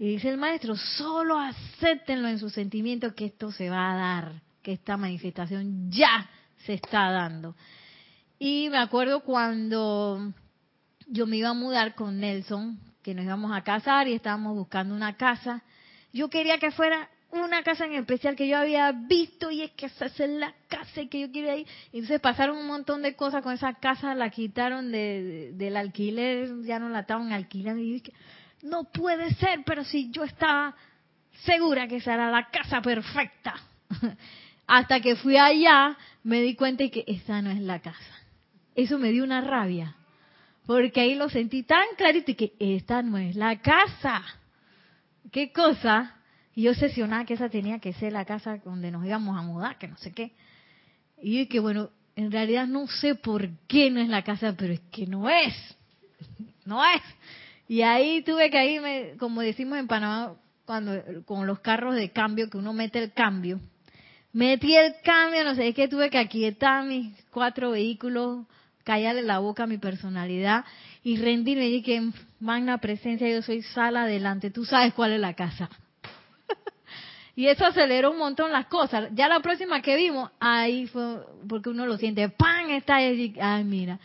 [0.00, 4.32] Y dice el maestro, solo acéptenlo en sus sentimientos que esto se va a dar,
[4.62, 6.26] que esta manifestación ya
[6.64, 7.54] se está dando.
[8.38, 10.32] Y me acuerdo cuando
[11.06, 14.94] yo me iba a mudar con Nelson, que nos íbamos a casar y estábamos buscando
[14.94, 15.62] una casa.
[16.14, 19.84] Yo quería que fuera una casa en especial que yo había visto y es que
[19.84, 21.66] esa es la casa que yo quiero ir.
[21.92, 26.62] Y entonces pasaron un montón de cosas con esa casa, la quitaron de, del alquiler,
[26.62, 27.82] ya no la estaban alquilando.
[27.82, 28.02] Y
[28.62, 30.74] no puede ser, pero si yo estaba
[31.44, 33.54] segura que esa era la casa perfecta.
[34.66, 38.18] Hasta que fui allá, me di cuenta de que esa no es la casa.
[38.74, 39.96] Eso me dio una rabia
[40.70, 44.22] porque ahí lo sentí tan clarito que esta no es la casa.
[45.32, 46.14] ¿Qué cosa?
[46.54, 49.78] Y yo obsesionada que esa tenía que ser la casa donde nos íbamos a mudar,
[49.78, 50.30] que no sé qué.
[51.20, 54.80] Y que bueno, en realidad no sé por qué no es la casa, pero es
[54.92, 55.54] que no es.
[56.64, 57.02] No es.
[57.70, 60.92] Y ahí tuve que ahí, como decimos en Panamá, cuando
[61.24, 63.60] con los carros de cambio, que uno mete el cambio.
[64.32, 68.44] Metí el cambio, no sé, es que tuve que aquietar mis cuatro vehículos
[68.82, 70.64] callarle la boca a mi personalidad
[71.04, 75.34] y rendirme y que magna presencia yo soy sala adelante, tú sabes cuál es la
[75.34, 75.70] casa.
[77.36, 79.10] y eso aceleró un montón las cosas.
[79.14, 82.70] Ya la próxima que vimos, ahí fue, porque uno lo siente, ¡pam!
[82.70, 84.00] Está ahí, ay, mira.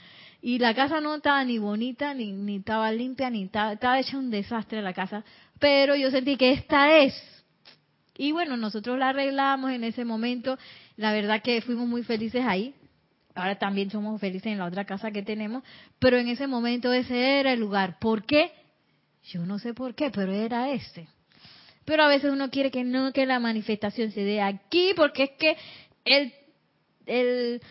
[0.45, 4.29] Y la casa no estaba ni bonita, ni, ni estaba limpia, ni estaba, hecha un
[4.29, 5.25] desastre la casa.
[5.57, 7.15] Pero yo sentí que esta es.
[8.15, 10.59] Y bueno, nosotros la arreglamos en ese momento.
[10.97, 12.75] La verdad que fuimos muy felices ahí
[13.33, 15.63] ahora también somos felices en la otra casa que tenemos,
[15.97, 17.97] pero en ese momento ese era el lugar.
[17.99, 18.51] ¿Por qué?
[19.23, 21.07] Yo no sé por qué, pero era ese.
[21.85, 25.31] Pero a veces uno quiere que no, que la manifestación se dé aquí, porque es
[25.31, 25.57] que
[26.05, 26.33] el,
[27.07, 27.61] el,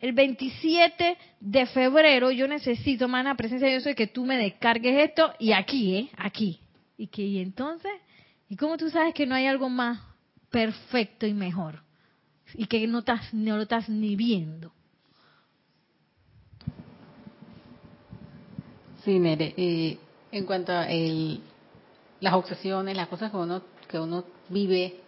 [0.00, 5.32] el 27 de febrero yo necesito, la presencia de Dios, que tú me descargues esto
[5.38, 6.10] y aquí, ¿eh?
[6.16, 6.60] Aquí.
[6.96, 7.92] ¿Y que y entonces?
[8.48, 10.00] ¿Y cómo tú sabes que no hay algo más
[10.50, 11.82] perfecto y mejor?
[12.54, 14.72] Y que no, estás, no lo estás ni viendo.
[19.04, 19.98] Sí, Nere, eh,
[20.32, 21.40] en cuanto a el,
[22.20, 25.00] las obsesiones, las cosas que uno, que uno vive,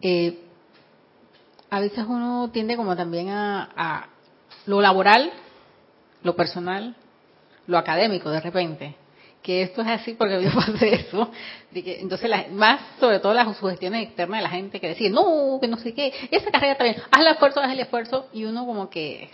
[0.00, 0.38] eh,
[1.72, 4.06] a veces uno tiende como también a,
[4.66, 5.32] lo laboral,
[6.22, 6.94] lo personal,
[7.66, 8.96] lo académico de repente
[9.42, 11.30] que esto es así porque yo pasé eso.
[11.72, 15.78] entonces, más sobre todo las sugestiones externas de la gente que decía, no, que no
[15.78, 19.30] sé qué, esa carrera también, haz el esfuerzo, haz el esfuerzo, y uno como que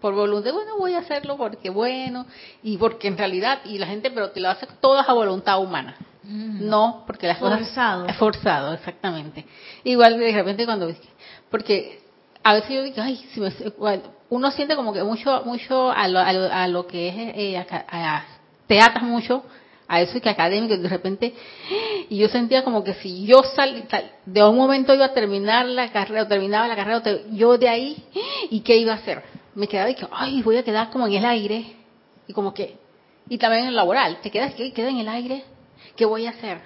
[0.00, 2.26] por voluntad, bueno, voy a hacerlo porque bueno,
[2.62, 5.96] y porque en realidad, y la gente, pero te lo hace todas a voluntad humana.
[6.28, 8.02] No, porque las forzado.
[8.02, 8.16] cosas...
[8.18, 8.74] Forzado.
[8.74, 9.46] exactamente.
[9.84, 10.92] Igual de repente cuando...
[11.50, 12.02] Porque
[12.42, 13.50] a veces yo digo, ay, si me,
[14.30, 17.66] uno siente como que mucho, mucho a lo, a lo, que es, eh,
[18.66, 19.42] te atas mucho
[19.86, 21.34] a eso y que académico, de repente,
[22.10, 23.84] y yo sentía como que si yo salí,
[24.26, 27.02] de un momento iba a terminar la carrera, o terminaba la carrera,
[27.32, 28.04] yo de ahí,
[28.50, 29.22] ¿y qué iba a hacer?
[29.54, 31.74] Me quedaba y que, ay, voy a quedar como en el aire,
[32.26, 32.76] y como que,
[33.30, 35.44] y también en el laboral, te quedas, ¿qué queda en el aire?
[35.98, 36.60] ¿Qué voy a hacer?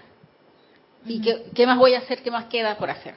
[1.06, 2.22] ¿Y qué, qué más voy a hacer?
[2.22, 3.14] ¿Qué más queda por hacer?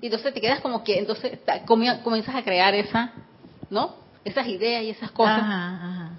[0.00, 3.12] Y entonces te quedas como que, entonces comienzas a crear esa,
[3.68, 3.96] ¿no?
[4.24, 5.40] Esas ideas y esas cosas.
[5.40, 6.10] Ajá, ajá.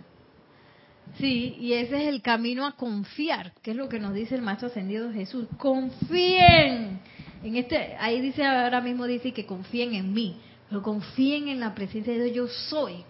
[1.17, 4.41] Sí, y ese es el camino a confiar, que es lo que nos dice el
[4.41, 5.47] Maestro Ascendido Jesús.
[5.57, 6.99] Confíen.
[7.43, 11.73] En este, ahí dice ahora mismo dice que confíen en mí, pero confíen en la
[11.73, 12.35] presencia de Dios.
[12.35, 13.05] Yo soy.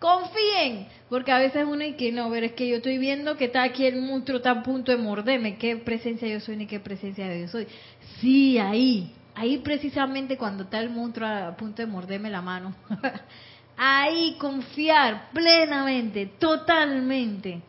[0.00, 3.44] Confíen, porque a veces uno y que no, pero es que yo estoy viendo que
[3.44, 5.58] está aquí el monstruo está a punto de morderme.
[5.58, 7.68] ¿Qué presencia yo soy ni qué presencia de Dios soy?
[8.18, 12.74] Sí, ahí, ahí precisamente cuando está el monstruo a punto de morderme la mano.
[13.76, 17.60] ahí confiar plenamente, totalmente.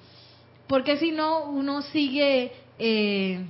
[0.67, 3.45] Porque si no, uno sigue eh,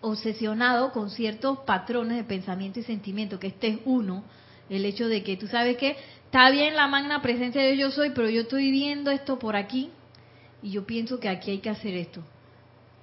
[0.00, 4.24] obsesionado con ciertos patrones de pensamiento y sentimiento, que este es uno,
[4.70, 5.96] el hecho de que tú sabes que
[6.26, 9.56] está bien la magna presencia de Dios yo soy, pero yo estoy viendo esto por
[9.56, 9.90] aquí
[10.62, 12.22] y yo pienso que aquí hay que hacer esto.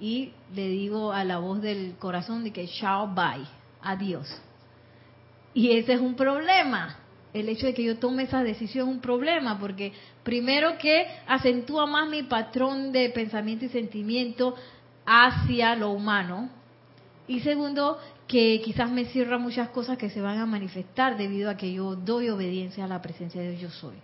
[0.00, 3.46] Y le digo a la voz del corazón de que chao, bye,
[3.82, 4.28] adiós.
[5.54, 6.98] Y ese es un problema
[7.34, 11.84] el hecho de que yo tome esa decisión es un problema, porque primero que acentúa
[11.84, 14.54] más mi patrón de pensamiento y sentimiento
[15.04, 16.48] hacia lo humano,
[17.26, 21.56] y segundo que quizás me cierra muchas cosas que se van a manifestar debido a
[21.56, 23.96] que yo doy obediencia a la presencia de Dios yo soy.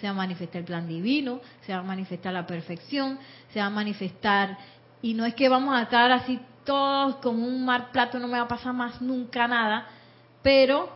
[0.00, 3.18] Se va a manifestar el plan divino, se va a manifestar la perfección,
[3.52, 4.58] se va a manifestar,
[5.00, 8.38] y no es que vamos a estar así todos como un mar plato, no me
[8.38, 9.86] va a pasar más nunca nada,
[10.42, 10.90] pero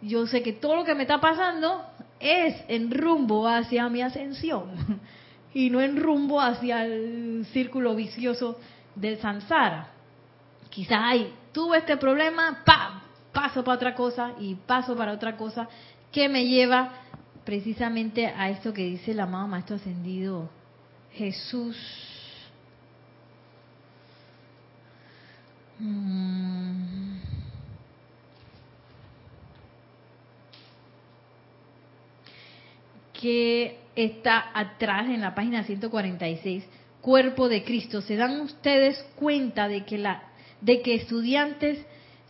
[0.00, 1.84] yo sé que todo lo que me está pasando
[2.20, 5.00] es en rumbo hacia mi ascensión
[5.54, 8.58] y no en rumbo hacia el círculo vicioso
[8.94, 9.90] del samsara.
[10.70, 13.00] Quizás hay, tuve este problema, ¡pam!
[13.32, 15.68] paso para otra cosa y paso para otra cosa
[16.10, 16.90] que me lleva
[17.44, 20.50] precisamente a esto que dice el amado Maestro Ascendido
[21.12, 21.76] Jesús.
[25.78, 27.18] Mm.
[33.20, 36.64] que está atrás en la página 146,
[37.00, 38.00] cuerpo de Cristo.
[38.00, 40.27] ¿Se dan ustedes cuenta de que la
[40.60, 41.84] de que estudiantes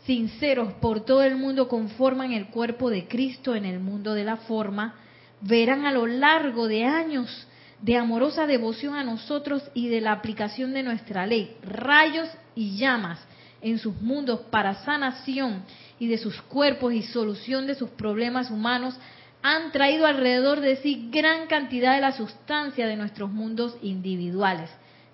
[0.05, 4.37] sinceros por todo el mundo conforman el cuerpo de Cristo en el mundo de la
[4.37, 4.95] forma?
[5.41, 7.47] Verán a lo largo de años
[7.83, 13.21] de amorosa devoción a nosotros y de la aplicación de nuestra ley, rayos y llamas
[13.61, 15.63] en sus mundos para sanación
[15.99, 18.95] y de sus cuerpos y solución de sus problemas humanos
[19.43, 24.71] han traído alrededor de sí gran cantidad de la sustancia de nuestros mundos individuales.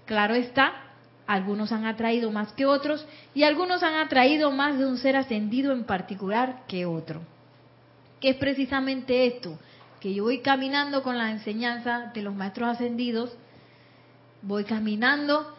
[0.07, 0.73] Claro está,
[1.27, 5.73] algunos han atraído más que otros y algunos han atraído más de un ser ascendido
[5.73, 7.23] en particular que otro.
[8.21, 9.59] ¿Qué es precisamente esto?
[10.01, 13.35] Que yo voy caminando con la enseñanza de los maestros ascendidos,
[14.43, 15.55] voy caminando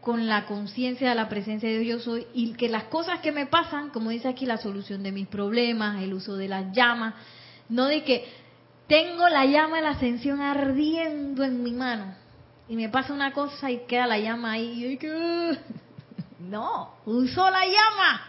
[0.00, 3.32] con la conciencia de la presencia de Dios yo soy y que las cosas que
[3.32, 7.14] me pasan, como dice aquí, la solución de mis problemas, el uso de las llamas,
[7.68, 8.26] no de que
[8.86, 12.14] tengo la llama de la ascensión ardiendo en mi mano
[12.68, 14.98] y me pasa una cosa y queda la llama ahí.
[16.38, 18.22] No, uso la llama.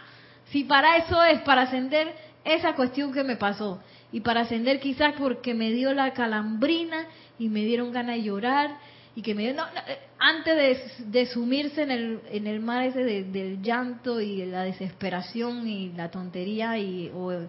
[0.50, 2.12] Si para eso es, para ascender
[2.44, 3.80] esa cuestión que me pasó.
[4.12, 7.06] Y para ascender quizás porque me dio la calambrina
[7.38, 8.76] y me dieron ganas de llorar
[9.14, 13.04] y que me dio, no, eh, antes de, sumirse en el, en el mar ese
[13.04, 17.46] del llanto y la desesperación y la tontería y o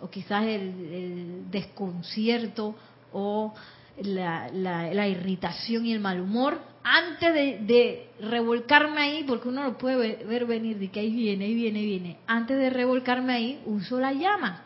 [0.00, 2.74] o quizás el, desconcierto
[3.12, 3.54] o
[4.02, 10.46] la, irritación y el mal humor, antes de, revolcarme ahí, porque uno lo puede ver,
[10.46, 14.12] venir de que ahí viene, ahí viene, ahí viene, antes de revolcarme ahí, uso la
[14.12, 14.64] llama.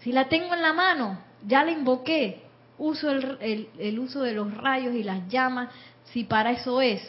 [0.00, 2.42] Si la tengo en la mano, ya la invoqué,
[2.78, 5.70] uso el, el uso de los rayos y las llamas,
[6.12, 7.02] si para eso es.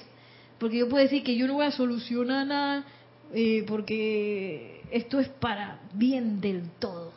[0.57, 2.83] Porque yo puedo decir que yo no voy a solucionar nada,
[3.33, 7.11] eh, porque esto es para bien del todo.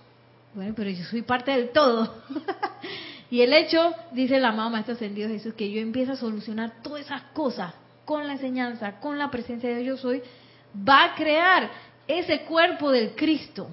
[0.54, 2.22] Bueno, pero yo soy parte del todo.
[3.30, 7.06] y el hecho, dice el amado Maestro Ascendido Jesús, que yo empiezo a solucionar todas
[7.06, 7.74] esas cosas
[8.04, 10.22] con la enseñanza, con la presencia de Dios yo soy,
[10.76, 11.70] va a crear
[12.08, 13.70] ese cuerpo del Cristo.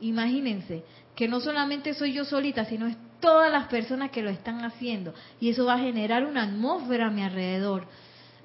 [0.00, 0.82] Imagínense
[1.14, 5.12] que no solamente soy yo solita, sino es todas las personas que lo están haciendo.
[5.40, 7.84] Y eso va a generar una atmósfera a mi alrededor.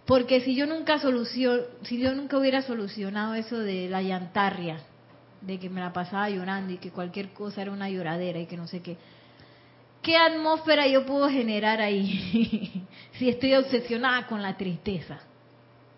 [0.05, 4.79] Porque si yo nunca soluciono, si yo nunca hubiera solucionado eso de la llantarria,
[5.41, 8.57] de que me la pasaba llorando y que cualquier cosa era una lloradera y que
[8.57, 8.97] no sé qué,
[10.05, 12.85] ¿qué atmósfera yo puedo generar ahí
[13.17, 15.19] si estoy obsesionada con la tristeza?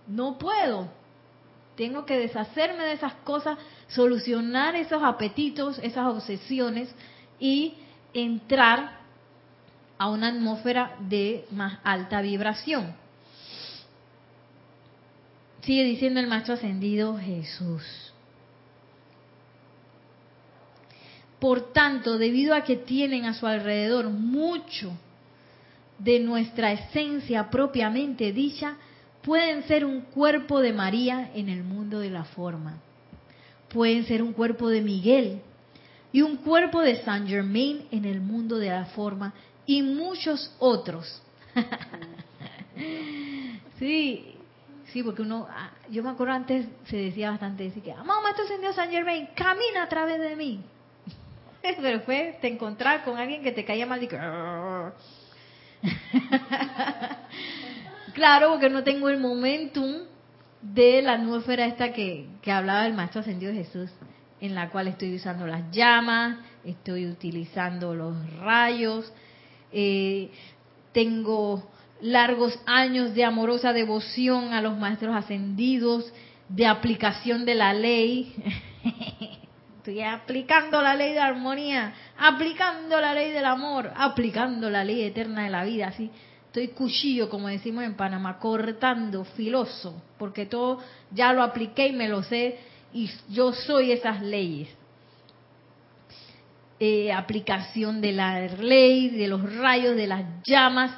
[0.07, 0.87] No puedo.
[1.75, 6.89] Tengo que deshacerme de esas cosas, solucionar esos apetitos, esas obsesiones
[7.37, 7.75] y
[8.13, 8.97] entrar
[9.97, 12.95] a una atmósfera de más alta vibración.
[15.61, 18.13] Sigue diciendo el maestro ascendido Jesús.
[21.39, 24.91] Por tanto, debido a que tienen a su alrededor mucho
[25.99, 28.77] de nuestra esencia propiamente dicha,
[29.21, 32.77] pueden ser un cuerpo de María en el mundo de la forma.
[33.69, 35.41] Pueden ser un cuerpo de Miguel
[36.11, 39.33] y un cuerpo de Saint Germain en el mundo de la forma
[39.65, 41.21] y muchos otros.
[43.79, 44.35] sí,
[44.93, 47.93] sí, porque uno, ah, yo me acuerdo antes se decía bastante, decir que,
[48.73, 50.61] Saint Germain, camina a través de mí.
[51.81, 54.07] Pero fue te encontrar con alguien que te caía mal y
[58.13, 60.03] claro, porque no tengo el momentum
[60.61, 63.89] de la atmósfera esta que, que hablaba el Maestro Ascendido Jesús
[64.39, 69.11] en la cual estoy usando las llamas, estoy utilizando los rayos,
[69.71, 70.29] eh,
[70.91, 71.67] tengo
[72.01, 76.13] largos años de amorosa devoción a los maestros ascendidos,
[76.49, 78.35] de aplicación de la ley.
[79.87, 85.45] Estoy aplicando la ley de armonía, aplicando la ley del amor, aplicando la ley eterna
[85.45, 86.11] de la vida, así.
[86.47, 90.79] Estoy cuchillo, como decimos en Panamá, cortando, filoso, porque todo
[91.11, 92.59] ya lo apliqué y me lo sé
[92.91, 94.67] y yo soy esas leyes.
[96.81, 100.91] Eh, aplicación de la ley, de los rayos, de las llamas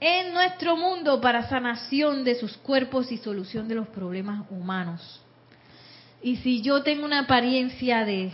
[0.00, 5.20] en nuestro mundo para sanación de sus cuerpos y solución de los problemas humanos.
[6.22, 8.32] Y si yo tengo una apariencia de,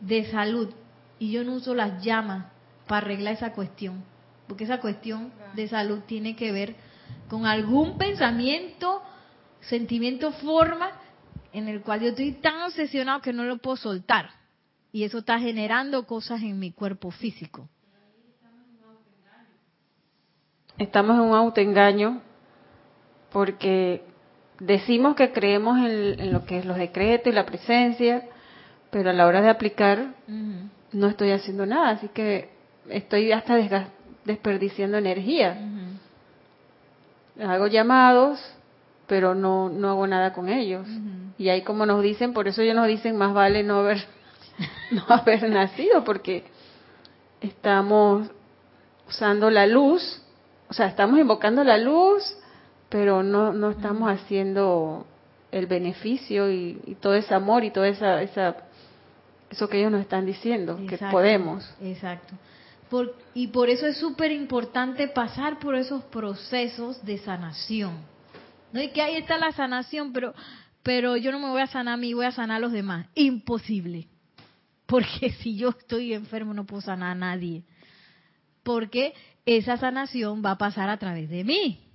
[0.00, 0.74] de salud
[1.18, 2.46] y yo no uso las llamas
[2.86, 4.02] para arreglar esa cuestión,
[4.46, 6.74] porque esa cuestión de salud tiene que ver
[7.28, 9.02] con algún pensamiento,
[9.60, 10.90] sentimiento, forma
[11.52, 14.30] en el cual yo estoy tan obsesionado que no lo puedo soltar.
[14.90, 17.68] Y eso está generando cosas en mi cuerpo físico.
[20.78, 22.22] Estamos en un autoengaño
[23.30, 24.02] porque
[24.60, 28.24] decimos que creemos en, lo que es los decretos y la presencia,
[28.90, 30.14] pero a la hora de aplicar
[30.92, 32.50] no estoy haciendo nada, así que
[32.88, 33.56] estoy hasta
[34.24, 35.58] desperdiciando energía.
[37.40, 38.40] Hago llamados,
[39.06, 40.86] pero no, no hago nada con ellos.
[41.38, 44.04] Y ahí como nos dicen, por eso ellos nos dicen, más vale no haber,
[44.90, 46.44] no haber nacido, porque
[47.40, 48.28] estamos
[49.08, 50.22] usando la luz,
[50.68, 52.22] o sea, estamos invocando la luz,
[52.88, 55.06] pero no, no estamos haciendo
[55.50, 58.56] el beneficio y, todo ese amor y todo esa, esa,
[59.50, 61.68] eso que ellos nos están diciendo, que podemos.
[61.82, 62.34] Exacto.
[62.90, 67.92] Por, y por eso es súper importante pasar por esos procesos de sanación
[68.72, 70.34] no y que ahí está la sanación, pero,
[70.82, 73.06] pero yo no me voy a sanar a mí, voy a sanar a los demás.
[73.14, 74.08] Imposible.
[74.86, 77.64] Porque si yo estoy enfermo no puedo sanar a nadie.
[78.62, 79.14] Porque
[79.46, 81.87] esa sanación va a pasar a través de mí.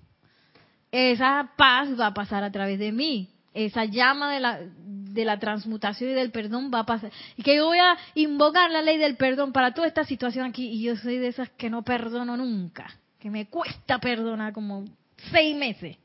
[0.93, 3.27] Esa paz va a pasar a través de mí.
[3.51, 7.11] Esa llama de la, de la transmutación y del perdón va a pasar.
[7.35, 10.67] Y que yo voy a invocar la ley del perdón para toda esta situación aquí.
[10.67, 12.93] Y yo soy de esas que no perdono nunca.
[13.17, 14.85] Que me cuesta perdonar como
[15.31, 15.97] seis meses.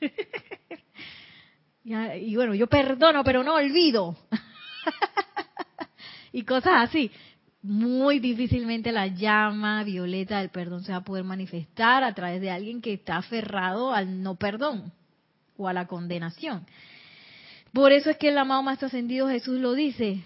[1.84, 4.16] y bueno, yo perdono, pero no olvido.
[6.32, 7.10] y cosas así.
[7.66, 12.50] Muy difícilmente la llama violeta del perdón se va a poder manifestar a través de
[12.50, 14.92] alguien que está aferrado al no perdón
[15.56, 16.66] o a la condenación.
[17.72, 20.22] Por eso es que el amado Maestro Ascendido Jesús lo dice.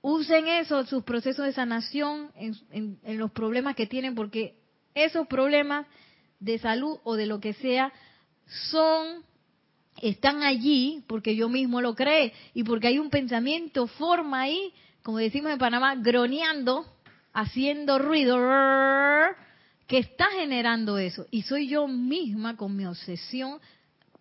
[0.00, 4.54] Usen eso, sus procesos de sanación en los problemas que tienen, porque
[4.94, 5.88] esos problemas
[6.38, 7.92] de salud o de lo que sea
[8.70, 9.24] son,
[10.00, 14.72] están allí porque yo mismo lo creé y porque hay un pensamiento, forma ahí,
[15.04, 16.86] como decimos en Panamá, groneando,
[17.34, 18.38] haciendo ruido,
[19.86, 21.26] que está generando eso.
[21.30, 23.60] Y soy yo misma con mi obsesión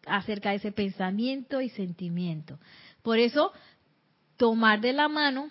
[0.05, 2.59] acerca de ese pensamiento y sentimiento.
[3.01, 3.53] Por eso,
[4.35, 5.49] tomar de la mano,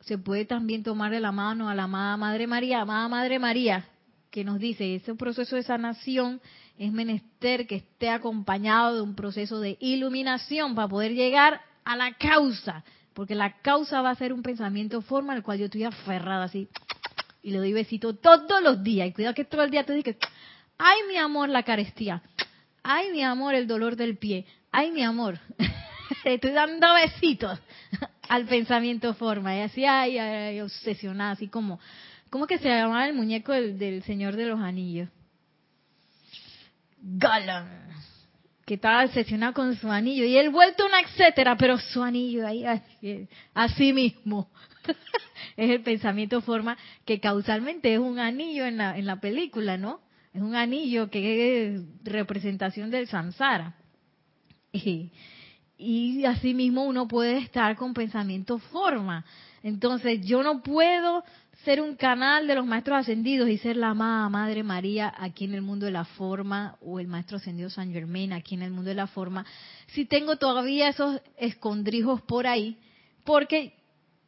[0.00, 3.86] se puede también tomar de la mano a la amada Madre María, amada Madre María,
[4.30, 6.40] que nos dice, ese proceso de sanación
[6.78, 12.14] es menester que esté acompañado de un proceso de iluminación para poder llegar a la
[12.14, 12.82] causa
[13.14, 16.68] porque la causa va a ser un pensamiento forma al cual yo estoy aferrada así
[17.42, 20.14] y le doy besito todos los días y cuidado que todo el día te diga,
[20.78, 22.22] ay mi amor la carestía,
[22.82, 25.38] ay mi amor el dolor del pie, ay mi amor,
[26.24, 27.58] estoy dando besitos
[28.28, 31.80] al pensamiento forma y así ay, ay, obsesionada así como,
[32.30, 35.08] ¿cómo que se llamaba el muñeco del, del Señor de los Anillos?
[37.04, 37.91] Galan
[38.72, 42.64] que estaba obsesionado con su anillo y él vuelto una etcétera, pero su anillo ahí
[43.52, 44.48] así mismo.
[45.58, 50.00] es el pensamiento forma que causalmente es un anillo en la, en la película, ¿no?
[50.32, 53.74] Es un anillo que es representación del samsara.
[55.76, 59.26] Y así mismo uno puede estar con pensamiento forma.
[59.62, 61.24] Entonces yo no puedo
[61.64, 65.54] ser un canal de los maestros ascendidos y ser la amada Madre María aquí en
[65.54, 68.88] el mundo de la forma o el maestro ascendido San Germain aquí en el mundo
[68.88, 69.46] de la forma,
[69.88, 72.78] si tengo todavía esos escondrijos por ahí,
[73.24, 73.74] porque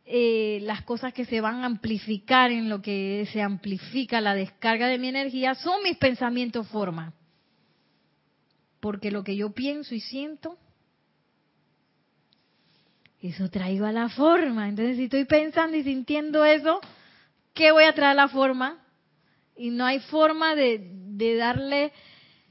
[0.07, 4.87] eh, las cosas que se van a amplificar en lo que se amplifica la descarga
[4.87, 7.15] de mi energía son mis pensamientos forma.
[8.81, 10.59] Porque lo que yo pienso y siento,
[13.23, 14.69] eso traigo a la forma.
[14.69, 16.81] Entonces, si estoy pensando y sintiendo eso,
[17.55, 18.79] ¿qué voy a traer la forma?
[19.57, 21.93] Y no hay forma de, darle,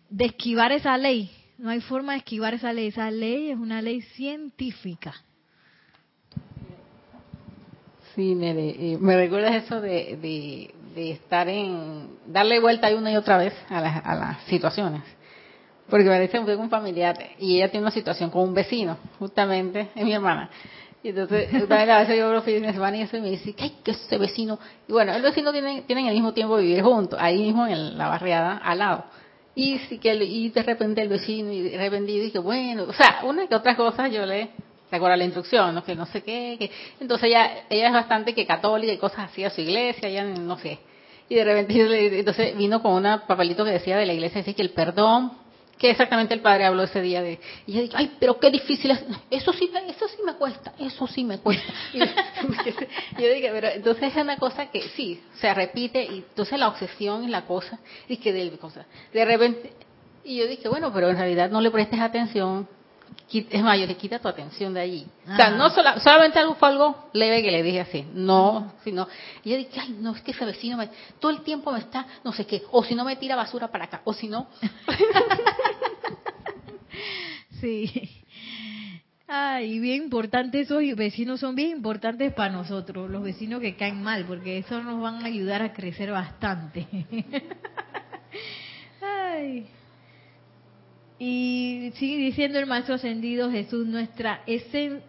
[0.09, 1.29] de esquivar esa ley.
[1.57, 2.87] No hay forma de esquivar esa ley.
[2.87, 5.13] Esa ley es una ley científica.
[8.15, 13.53] Sí, Nere, me recuerdas eso de, de, estar en, darle vuelta una y otra vez
[13.69, 15.01] a las, a las situaciones.
[15.89, 20.05] Porque me dice un familiar y ella tiene una situación con un vecino, justamente, es
[20.05, 20.49] mi hermana.
[21.03, 23.91] Y entonces, una vez yo los fines de semana y eso me dice, ay, que
[23.91, 24.57] ese vecino.
[24.87, 28.07] Y bueno, el vecino tienen, tienen el mismo tiempo vivir juntos, ahí mismo en la
[28.07, 29.03] barriada, al lado.
[29.53, 33.19] Y sí que y de repente el vecino, y de repente dije, bueno, o sea,
[33.23, 34.49] una que otra cosa yo le,
[34.89, 35.83] recuerdo la instrucción, ¿no?
[35.83, 39.43] que no sé qué, que, entonces ella, ella es bastante que católica y cosas así
[39.43, 40.79] a su iglesia, ya no sé.
[41.27, 44.61] Y de repente, entonces vino con un papelito que decía de la iglesia, dice que
[44.61, 45.42] el perdón
[45.77, 48.91] que exactamente el padre habló ese día de y yo dije ay pero qué difícil
[48.91, 51.73] es eso sí me, eso sí me cuesta eso sí me cuesta.
[51.93, 51.99] Y
[53.21, 57.23] yo dije pero entonces es una cosa que sí se repite y entonces la obsesión
[57.23, 59.73] y la cosa y que de cosa de repente
[60.23, 62.67] y yo dije bueno pero en realidad no le prestes atención
[63.33, 65.07] es más, yo le quita tu atención de allí.
[65.27, 69.07] O sea, no solamente algo fue algo leve que le dije así, no, sino,
[69.43, 70.89] y yo dije, ay, no, es que ese vecino me,
[71.19, 73.85] todo el tiempo me está, no sé qué, o si no me tira basura para
[73.85, 74.47] acá, o si no.
[77.61, 78.09] sí.
[79.27, 84.25] Ay, bien importante, esos vecinos son bien importantes para nosotros, los vecinos que caen mal,
[84.25, 86.85] porque eso nos van a ayudar a crecer bastante.
[89.01, 89.65] Ay.
[91.17, 95.01] Y sigue diciendo el Maestro Ascendido Jesús, nuestra esencia,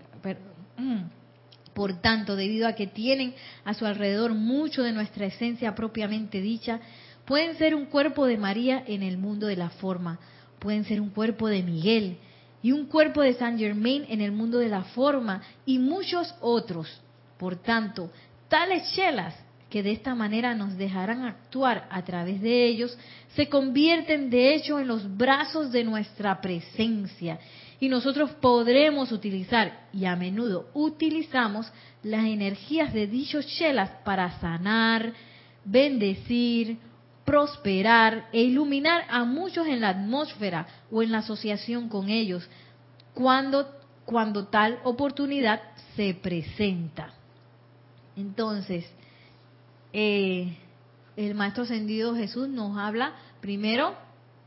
[1.73, 6.81] por tanto, debido a que tienen a su alrededor mucho de nuestra esencia propiamente dicha,
[7.25, 10.19] pueden ser un cuerpo de María en el mundo de la forma,
[10.59, 12.19] pueden ser un cuerpo de Miguel
[12.63, 16.89] y un cuerpo de San Germain en el mundo de la forma y muchos otros.
[17.39, 18.11] Por tanto,
[18.49, 19.35] tales chelas
[19.75, 22.97] que de esta manera nos dejarán actuar a través de ellos,
[23.35, 27.41] se convierten de hecho en los brazos de nuestra presencia
[27.81, 31.73] y nosotros podremos utilizar, y a menudo utilizamos,
[32.05, 35.13] las energías de dichos chelas para sanar,
[35.65, 36.79] bendecir,
[37.25, 42.49] prosperar e iluminar a muchos en la atmósfera o en la asociación con ellos,
[43.13, 43.69] cuando,
[44.05, 45.61] cuando tal oportunidad
[45.97, 47.13] se presenta.
[48.17, 48.89] Entonces,
[49.97, 50.57] eh,
[51.17, 53.95] el Maestro Ascendido Jesús nos habla primero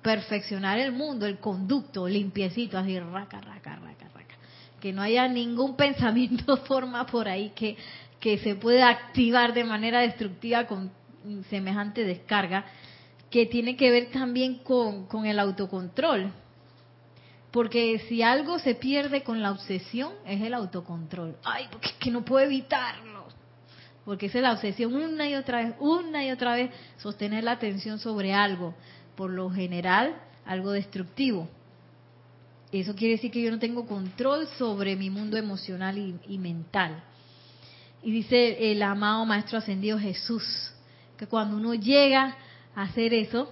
[0.01, 4.35] perfeccionar el mundo, el conducto, limpiecito, así, raca, raca, raca, raca.
[4.81, 7.77] Que no haya ningún pensamiento, forma por ahí que,
[8.19, 10.91] que se pueda activar de manera destructiva con
[11.49, 12.65] semejante descarga,
[13.29, 16.29] que tiene que ver también con, con el autocontrol.
[17.51, 21.37] Porque si algo se pierde con la obsesión, es el autocontrol.
[21.45, 23.16] Ay, porque es que no puedo evitarlo
[24.07, 27.51] porque esa es la obsesión una y otra vez, una y otra vez, sostener la
[27.51, 28.73] atención sobre algo,
[29.17, 31.49] por lo general algo destructivo.
[32.71, 37.03] Eso quiere decir que yo no tengo control sobre mi mundo emocional y, mental.
[38.01, 40.71] Y dice el amado Maestro Ascendido Jesús,
[41.17, 42.37] que cuando uno llega
[42.75, 43.51] a hacer eso,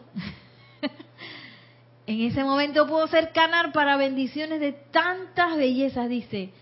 [2.07, 6.53] en ese momento puedo ser canal para bendiciones de tantas bellezas, dice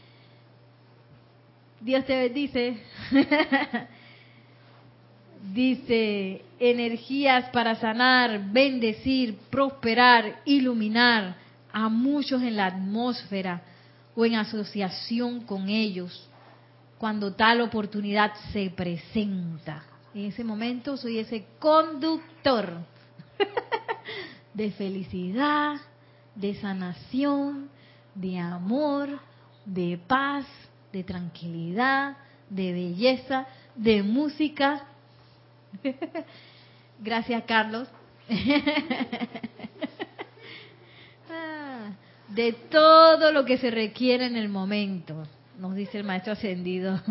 [1.83, 2.77] Dios te bendice.
[5.53, 11.35] Dice, energías para sanar, bendecir, prosperar, iluminar
[11.73, 13.61] a muchos en la atmósfera
[14.15, 16.29] o en asociación con ellos,
[16.97, 19.83] cuando tal oportunidad se presenta.
[20.15, 22.77] En ese momento soy ese conductor
[24.53, 25.81] de felicidad,
[26.33, 27.69] de sanación,
[28.15, 29.19] de amor,
[29.65, 30.45] de paz,
[30.93, 32.15] de tranquilidad,
[32.49, 34.85] de belleza, de música.
[36.99, 37.89] Gracias, Carlos.
[41.35, 41.89] Ah,
[42.27, 45.27] de todo lo que se requiere en el momento,
[45.57, 47.01] nos dice el maestro ascendido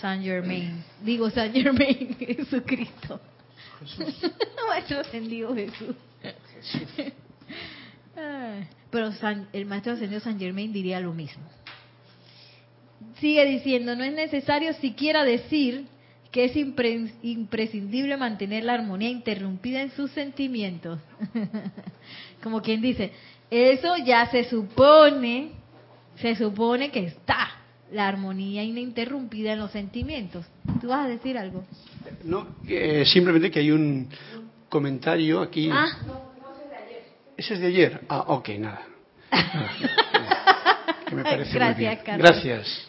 [0.00, 0.84] San Germain.
[1.02, 3.20] Digo San Germain, Jesucristo.
[4.68, 5.96] maestro ascendido Jesús.
[8.16, 9.10] Ah, pero
[9.52, 11.42] el maestro ascendido San Germain diría lo mismo.
[13.20, 15.86] Sigue diciendo, no es necesario siquiera decir
[16.30, 16.56] que es
[17.22, 20.98] imprescindible mantener la armonía interrumpida en sus sentimientos.
[22.42, 23.12] Como quien dice,
[23.50, 25.52] eso ya se supone,
[26.16, 27.48] se supone que está
[27.90, 30.44] la armonía ininterrumpida en los sentimientos.
[30.80, 31.64] ¿Tú vas a decir algo?
[32.24, 34.08] No, eh, simplemente que hay un
[34.68, 35.70] comentario aquí.
[35.72, 35.86] Ah.
[37.36, 38.00] Ese es de ayer.
[38.08, 38.82] Ah, ok, nada.
[41.06, 42.18] que me parece Gracias, muy bien.
[42.18, 42.88] Gracias.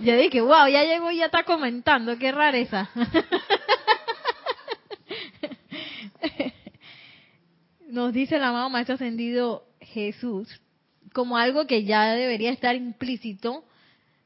[0.00, 2.90] Yo dije, wow, ya llegó y ya está comentando, qué rareza.
[7.88, 10.60] Nos dice el amado Maestro Ascendido Jesús,
[11.12, 13.64] como algo que ya debería estar implícito,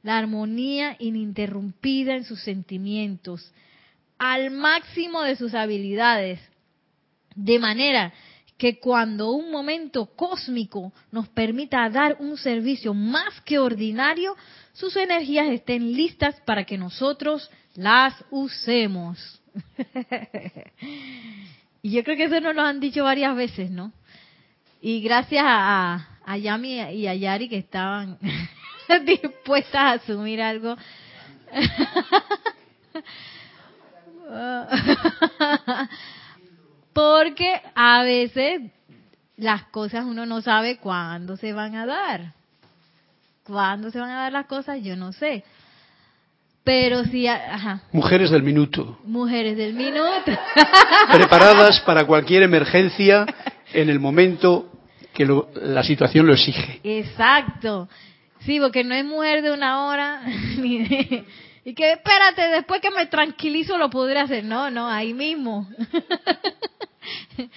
[0.03, 3.53] la armonía ininterrumpida en sus sentimientos,
[4.19, 6.41] al máximo de sus habilidades,
[7.37, 8.13] de manera
[8.61, 14.37] que cuando un momento cósmico nos permita dar un servicio más que ordinario,
[14.75, 19.41] sus energías estén listas para que nosotros las usemos.
[21.83, 23.95] y yo creo que eso nos lo han dicho varias veces, ¿no?
[24.83, 28.19] Y gracias a, a Yami y a Yari que estaban
[29.07, 30.77] dispuestas a asumir algo.
[37.01, 38.61] Porque a veces
[39.39, 42.35] las cosas uno no sabe cuándo se van a dar.
[43.43, 45.43] Cuándo se van a dar las cosas, yo no sé.
[46.63, 47.81] Pero sí, ajá.
[47.93, 48.99] Mujeres del minuto.
[49.05, 50.31] Mujeres del minuto.
[51.13, 53.25] Preparadas para cualquier emergencia
[53.73, 54.71] en el momento
[55.15, 56.81] que la situación lo exige.
[56.85, 57.89] Exacto.
[58.41, 60.21] Sí, porque no es mujer de una hora,
[61.65, 64.45] y que espérate, después que me tranquilizo lo podré hacer.
[64.45, 65.67] No, no, ahí mismo.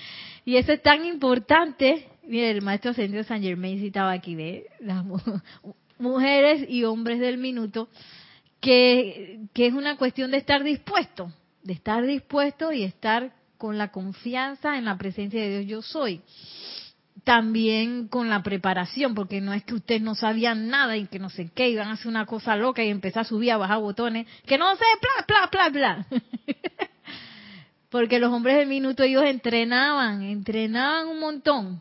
[0.46, 2.08] y eso es tan importante.
[2.24, 5.04] Mire, el maestro ascendido San Germain citaba aquí de las
[6.00, 7.90] mujeres y hombres del minuto,
[8.60, 11.32] que, que es una cuestión de estar dispuesto,
[11.64, 16.22] de estar dispuesto y estar con la confianza en la presencia de Dios yo soy.
[17.24, 21.30] También con la preparación, porque no es que ustedes no sabían nada y que no
[21.30, 24.28] sé qué, iban a hacer una cosa loca y empezar a subir, a bajar botones,
[24.46, 26.22] que no sé, bla, bla, bla, bla.
[27.94, 31.80] Porque los hombres del minuto ellos entrenaban, entrenaban un montón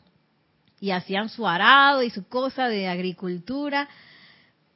[0.78, 3.88] y hacían su arado y su cosa de agricultura,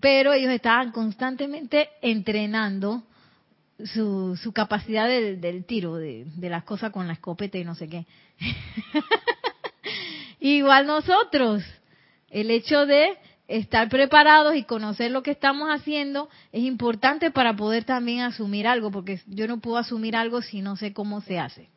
[0.01, 3.03] pero ellos estaban constantemente entrenando
[3.85, 7.87] su, su capacidad del, tiro, de, de, las cosas con la escopeta y no sé
[7.87, 8.07] qué.
[10.41, 11.63] Igual nosotros,
[12.31, 13.19] el hecho de
[13.49, 18.91] estar preparados y conocer lo que estamos haciendo es importante para poder también asumir algo,
[18.91, 21.69] porque yo no puedo asumir algo si no sé cómo se hace.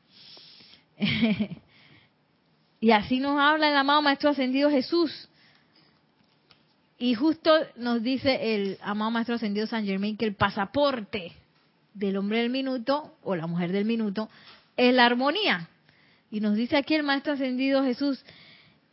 [2.80, 5.30] y así nos habla el amado Maestro Ascendido Jesús.
[6.98, 11.32] Y justo nos dice el amado Maestro Ascendido San Germain que el pasaporte
[11.94, 14.30] del hombre del minuto o la mujer del minuto
[14.76, 15.70] es la armonía.
[16.32, 18.24] Y nos dice aquí el Maestro Ascendido Jesús,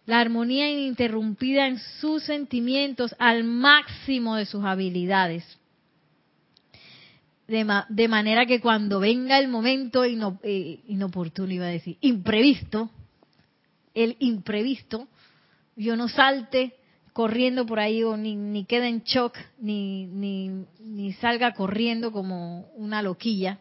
[0.06, 5.44] la armonía ininterrumpida en sus sentimientos al máximo de sus habilidades.
[7.48, 12.90] De, manera que cuando venga el momento eh, inoportuno, iba a decir, imprevisto,
[13.94, 15.06] el imprevisto,
[15.76, 16.74] yo no salte
[17.12, 22.68] corriendo por ahí o ni, ni quede en shock, ni, ni, ni salga corriendo como
[22.74, 23.60] una loquilla,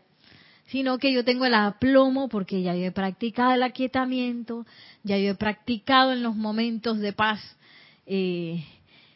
[0.68, 4.66] sino que yo tengo el aplomo porque ya yo he practicado el aquietamiento,
[5.04, 7.40] ya yo he practicado en los momentos de paz
[8.06, 8.64] eh,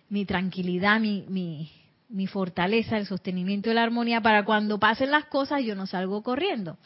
[0.10, 1.72] mi tranquilidad, mi, mi,
[2.10, 6.24] mi fortaleza, el sostenimiento de la armonía, para cuando pasen las cosas yo no salgo
[6.24, 6.78] corriendo.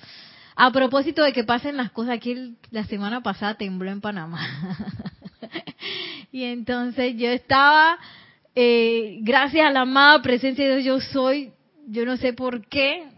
[0.55, 4.39] A propósito de que pasen las cosas, aquí la semana pasada tembló en Panamá.
[6.31, 7.97] y entonces yo estaba,
[8.53, 11.53] eh, gracias a la amada presencia de Dios, yo soy,
[11.87, 13.12] yo no sé por qué,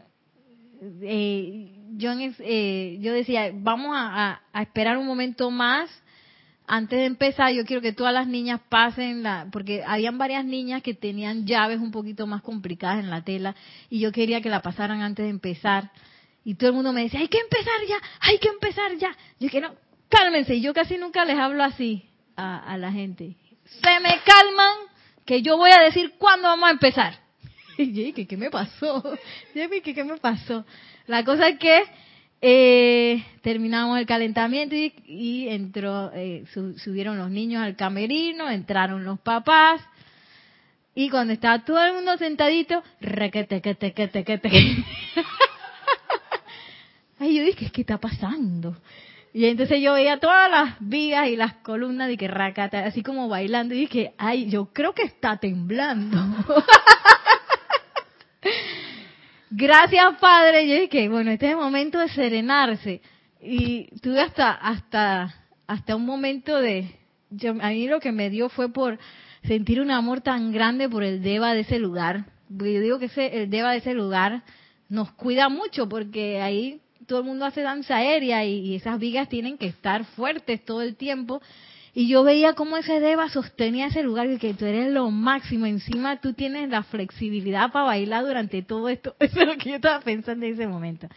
[1.02, 5.90] eh, yo, eh, yo decía, vamos a, esperar un momento más
[6.68, 10.82] antes de empezar, yo quiero que todas las niñas pasen la, porque habían varias niñas
[10.82, 13.56] que tenían llaves un poquito más complicadas en la tela
[13.90, 15.92] y yo quería que la pasaran antes de empezar.
[16.44, 19.16] Y todo el mundo me decía, hay que empezar ya, hay que empezar ya.
[19.40, 19.76] Yo que no,
[20.10, 20.56] cálmense.
[20.56, 23.36] Y yo casi nunca les hablo así a, la gente.
[23.66, 24.78] Se me calman
[25.26, 27.25] que yo voy a decir cuándo vamos a empezar.
[27.78, 29.04] Y yo ¿qué me pasó?
[29.56, 30.66] Yo ¿qué me pasó?
[31.08, 31.84] La cosa es que
[32.42, 36.46] eh, terminamos el calentamiento y, entró, eh,
[36.78, 39.82] subieron los niños al camerino, entraron los papás
[40.94, 44.50] y cuando estaba todo el mundo sentadito, requete, que te, que te, que te.
[47.20, 48.78] Ay, yo dije, ¿qué está pasando?
[49.34, 53.28] Y entonces yo veía todas las vigas y las columnas de que racata, así como
[53.28, 56.18] bailando, y dije, ay, yo creo que está temblando.
[59.58, 60.68] Gracias, Padre.
[60.68, 63.00] Yo dije, bueno, este es el momento de serenarse.
[63.42, 65.34] Y tuve hasta, hasta,
[65.66, 66.94] hasta un momento de,
[67.62, 69.00] a mí lo que me dio fue por
[69.44, 72.26] sentir un amor tan grande por el Deva de ese lugar.
[72.50, 74.44] Yo digo que ese, el Deva de ese lugar
[74.90, 79.58] nos cuida mucho porque ahí todo el mundo hace danza aérea y esas vigas tienen
[79.58, 81.42] que estar fuertes todo el tiempo
[81.98, 85.66] y yo veía cómo ese Deva sostenía ese lugar y que tú eres lo máximo.
[85.66, 89.16] Encima tú tienes la flexibilidad para bailar durante todo esto.
[89.20, 91.08] Eso es lo que yo estaba pensando en ese momento.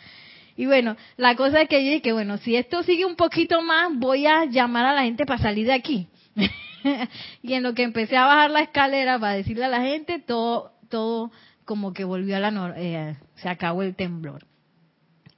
[0.56, 3.90] Y bueno, la cosa es que yo dije, bueno, si esto sigue un poquito más,
[3.92, 6.06] voy a llamar a la gente para salir de aquí.
[7.42, 10.70] y en lo que empecé a bajar la escalera para decirle a la gente, todo,
[10.88, 11.32] todo
[11.64, 14.46] como que volvió a la eh, se acabó el temblor.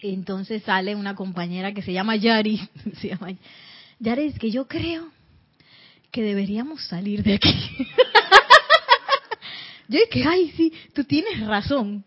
[0.01, 2.61] entonces sale una compañera que se llama Yari,
[3.01, 3.29] se llama
[4.01, 5.09] Yari, es que yo creo
[6.11, 7.51] que deberíamos salir de aquí.
[9.89, 12.05] yo dije, ay, sí, tú tienes razón.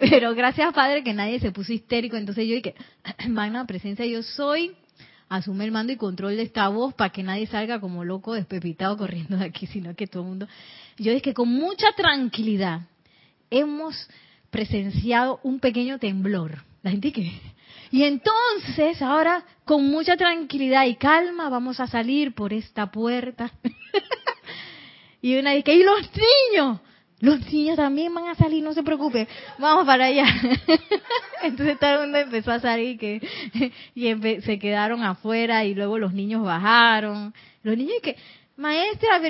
[0.00, 2.16] Pero gracias, Padre, que nadie se puso histérico.
[2.16, 2.74] Entonces yo dije,
[3.28, 4.72] magna presencia, yo soy.
[5.28, 8.96] Asume el mando y control de esta voz para que nadie salga como loco despepitado
[8.96, 10.48] corriendo de aquí, sino que todo el mundo.
[10.98, 12.82] Yo dije que con mucha tranquilidad
[13.50, 14.08] hemos
[14.50, 16.62] presenciado un pequeño temblor.
[16.82, 17.32] La gente que
[17.90, 23.52] y entonces, ahora, con mucha tranquilidad y calma, vamos a salir por esta puerta.
[25.22, 26.10] y una dice, ¿y los
[26.52, 26.80] niños?
[27.20, 29.26] Los niños también van a salir, no se preocupe,
[29.58, 30.26] vamos para allá.
[31.42, 33.26] Entonces todo el mundo empezó a salir que,
[33.94, 37.32] y se quedaron afuera y luego los niños bajaron.
[37.62, 38.16] Los niños que,
[38.56, 39.20] maestra,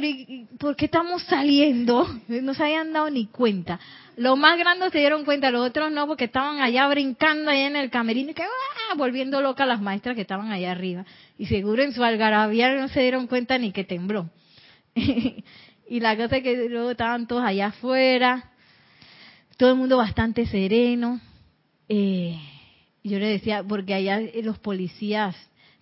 [0.59, 2.07] ¿por qué estamos saliendo?
[2.29, 3.79] No se habían dado ni cuenta.
[4.17, 7.77] Los más grandes se dieron cuenta, los otros no, porque estaban allá brincando allá en
[7.77, 8.95] el camerino y que ¡ah!
[8.97, 11.05] volviendo locas las maestras que estaban allá arriba.
[11.39, 14.31] Y seguro en su algarabía no se dieron cuenta ni que tembló.
[14.95, 18.53] y la cosa es que luego estaban todos allá afuera,
[19.57, 21.21] todo el mundo bastante sereno.
[21.89, 22.39] Eh,
[23.05, 25.37] yo le decía, porque allá los policías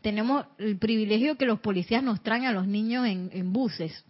[0.04, 4.04] tenemos el privilegio que los policías nos traen a los niños en, buses.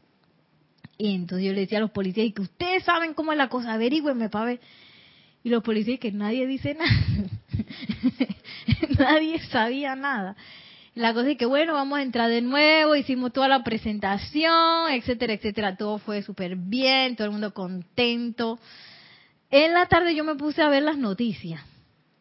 [0.98, 3.48] Y entonces yo le decía a los policías, y que ustedes saben cómo es la
[3.48, 4.60] cosa, averigüenme para ver.
[5.44, 6.90] Y los policías que nadie dice nada.
[8.98, 10.34] nadie sabía nada.
[10.96, 15.34] La cosa es que, bueno, vamos a entrar de nuevo, hicimos toda la presentación, etcétera,
[15.34, 15.76] etcétera.
[15.76, 18.58] Todo fue súper bien, todo el mundo contento.
[19.48, 21.62] En la tarde yo me puse a ver las noticias.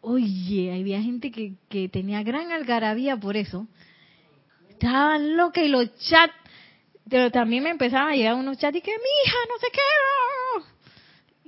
[0.06, 3.68] Oye, había gente que, que tenía gran algarabía por eso.
[4.68, 6.34] Estaban locas y los chats,
[7.10, 9.80] pero también me empezaron a llegar unos chats y que mi hija, no sé qué.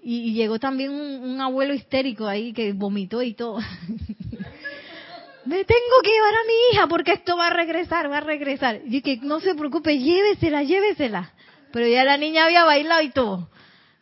[0.03, 3.57] Y, llegó también un, abuelo histérico ahí que vomitó y todo.
[5.45, 8.79] me tengo que llevar a mi hija porque esto va a regresar, va a regresar.
[8.85, 11.33] Y que no se preocupe, llévesela, llévesela.
[11.73, 13.49] Pero ya la niña había bailado y todo.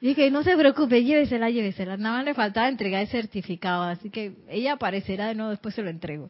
[0.03, 1.95] Dije, no se preocupe, llévesela, llévesela.
[1.95, 5.81] Nada más le faltaba entregar el certificado, así que ella aparecerá de nuevo, después se
[5.81, 6.29] lo entrego.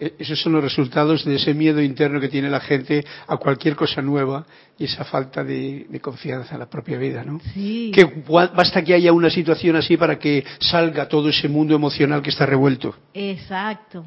[0.00, 3.76] E, esos son los resultados de ese miedo interno que tiene la gente a cualquier
[3.76, 4.46] cosa nueva
[4.78, 7.40] y esa falta de, confianza en la propia vida, ¿no?
[7.52, 7.92] Sí.
[7.94, 12.30] Que basta que haya una situación así para que salga todo ese mundo emocional que
[12.30, 12.96] está revuelto.
[13.12, 14.06] Exacto.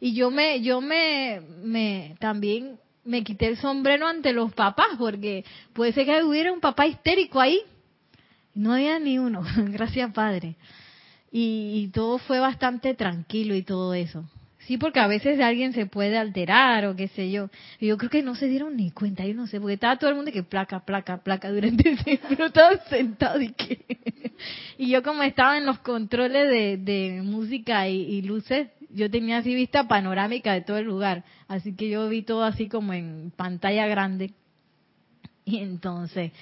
[0.00, 5.44] Y yo me, yo me, me también me quité el sombrero ante los papás, porque
[5.72, 7.60] puede ser que hubiera un papá histérico ahí.
[8.54, 10.56] No había ni uno, gracias Padre.
[11.36, 14.24] Y, todo fue bastante tranquilo y todo eso.
[14.60, 17.50] Sí, porque a veces alguien se puede alterar o qué sé yo.
[17.80, 20.10] Y yo creo que no se dieron ni cuenta, yo no sé, porque estaba todo
[20.10, 21.96] el mundo que placa, placa, placa durante
[22.28, 23.84] pero estaba sentado y que...
[24.78, 26.48] y yo como estaba en los controles
[26.84, 31.88] de, música y luces, yo tenía así vista panorámica de todo el lugar, así que
[31.88, 34.32] yo vi todo así como en pantalla grande.
[35.44, 36.32] Y entonces,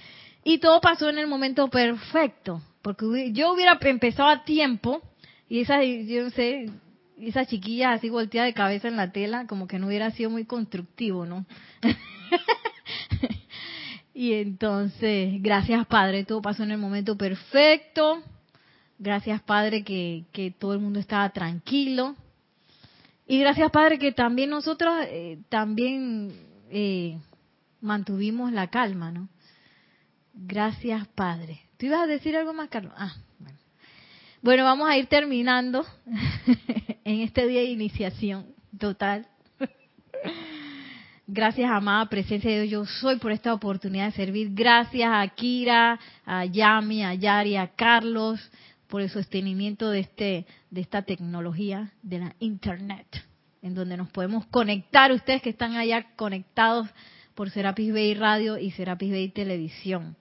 [0.44, 5.02] y todo pasó en el momento perfecto, porque yo hubiera empezado a tiempo,
[5.48, 6.70] y esa, yo sé,
[7.18, 10.44] esa chiquilla así volteada de cabeza en la tela, como que no hubiera sido muy
[10.44, 11.46] constructivo, ¿no?
[14.14, 18.22] y entonces, gracias Padre, todo pasó en el momento perfecto.
[18.98, 22.14] Gracias Padre que, que todo el mundo estaba tranquilo.
[23.26, 26.32] Y gracias Padre que también nosotros eh, también
[26.70, 27.18] eh,
[27.80, 29.28] mantuvimos la calma, ¿no?
[30.34, 31.60] Gracias Padre.
[31.76, 32.92] ¿Tú ibas a decir algo más, Carlos?
[32.96, 33.58] Ah, bueno.
[34.40, 35.86] Bueno, vamos a ir terminando
[37.04, 38.46] en este día de iniciación
[38.78, 39.26] total.
[41.26, 42.88] Gracias, amada presencia de Dios.
[42.88, 44.48] Yo soy por esta oportunidad de servir.
[44.52, 48.40] Gracias a Kira, a Yami, a Yari, a Carlos
[48.92, 53.06] por el sostenimiento de este de esta tecnología de la internet,
[53.62, 56.90] en donde nos podemos conectar ustedes que están allá conectados
[57.34, 60.14] por Serapis Bay Radio y Serapis Bay Televisión.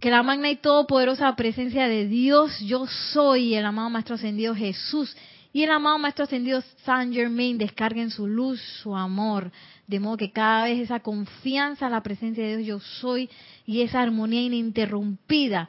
[0.00, 5.14] Que la magna y todopoderosa presencia de Dios, yo soy el amado Maestro Ascendido Jesús
[5.52, 9.52] y el amado Maestro Ascendido Saint Germain descarguen su luz, su amor,
[9.86, 13.28] de modo que cada vez esa confianza en la presencia de Dios yo soy
[13.66, 15.68] y esa armonía ininterrumpida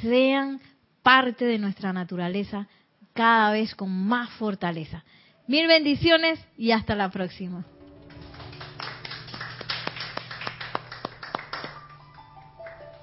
[0.00, 0.60] sean
[1.02, 2.68] parte de nuestra naturaleza
[3.12, 5.04] cada vez con más fortaleza.
[5.46, 7.64] Mil bendiciones y hasta la próxima.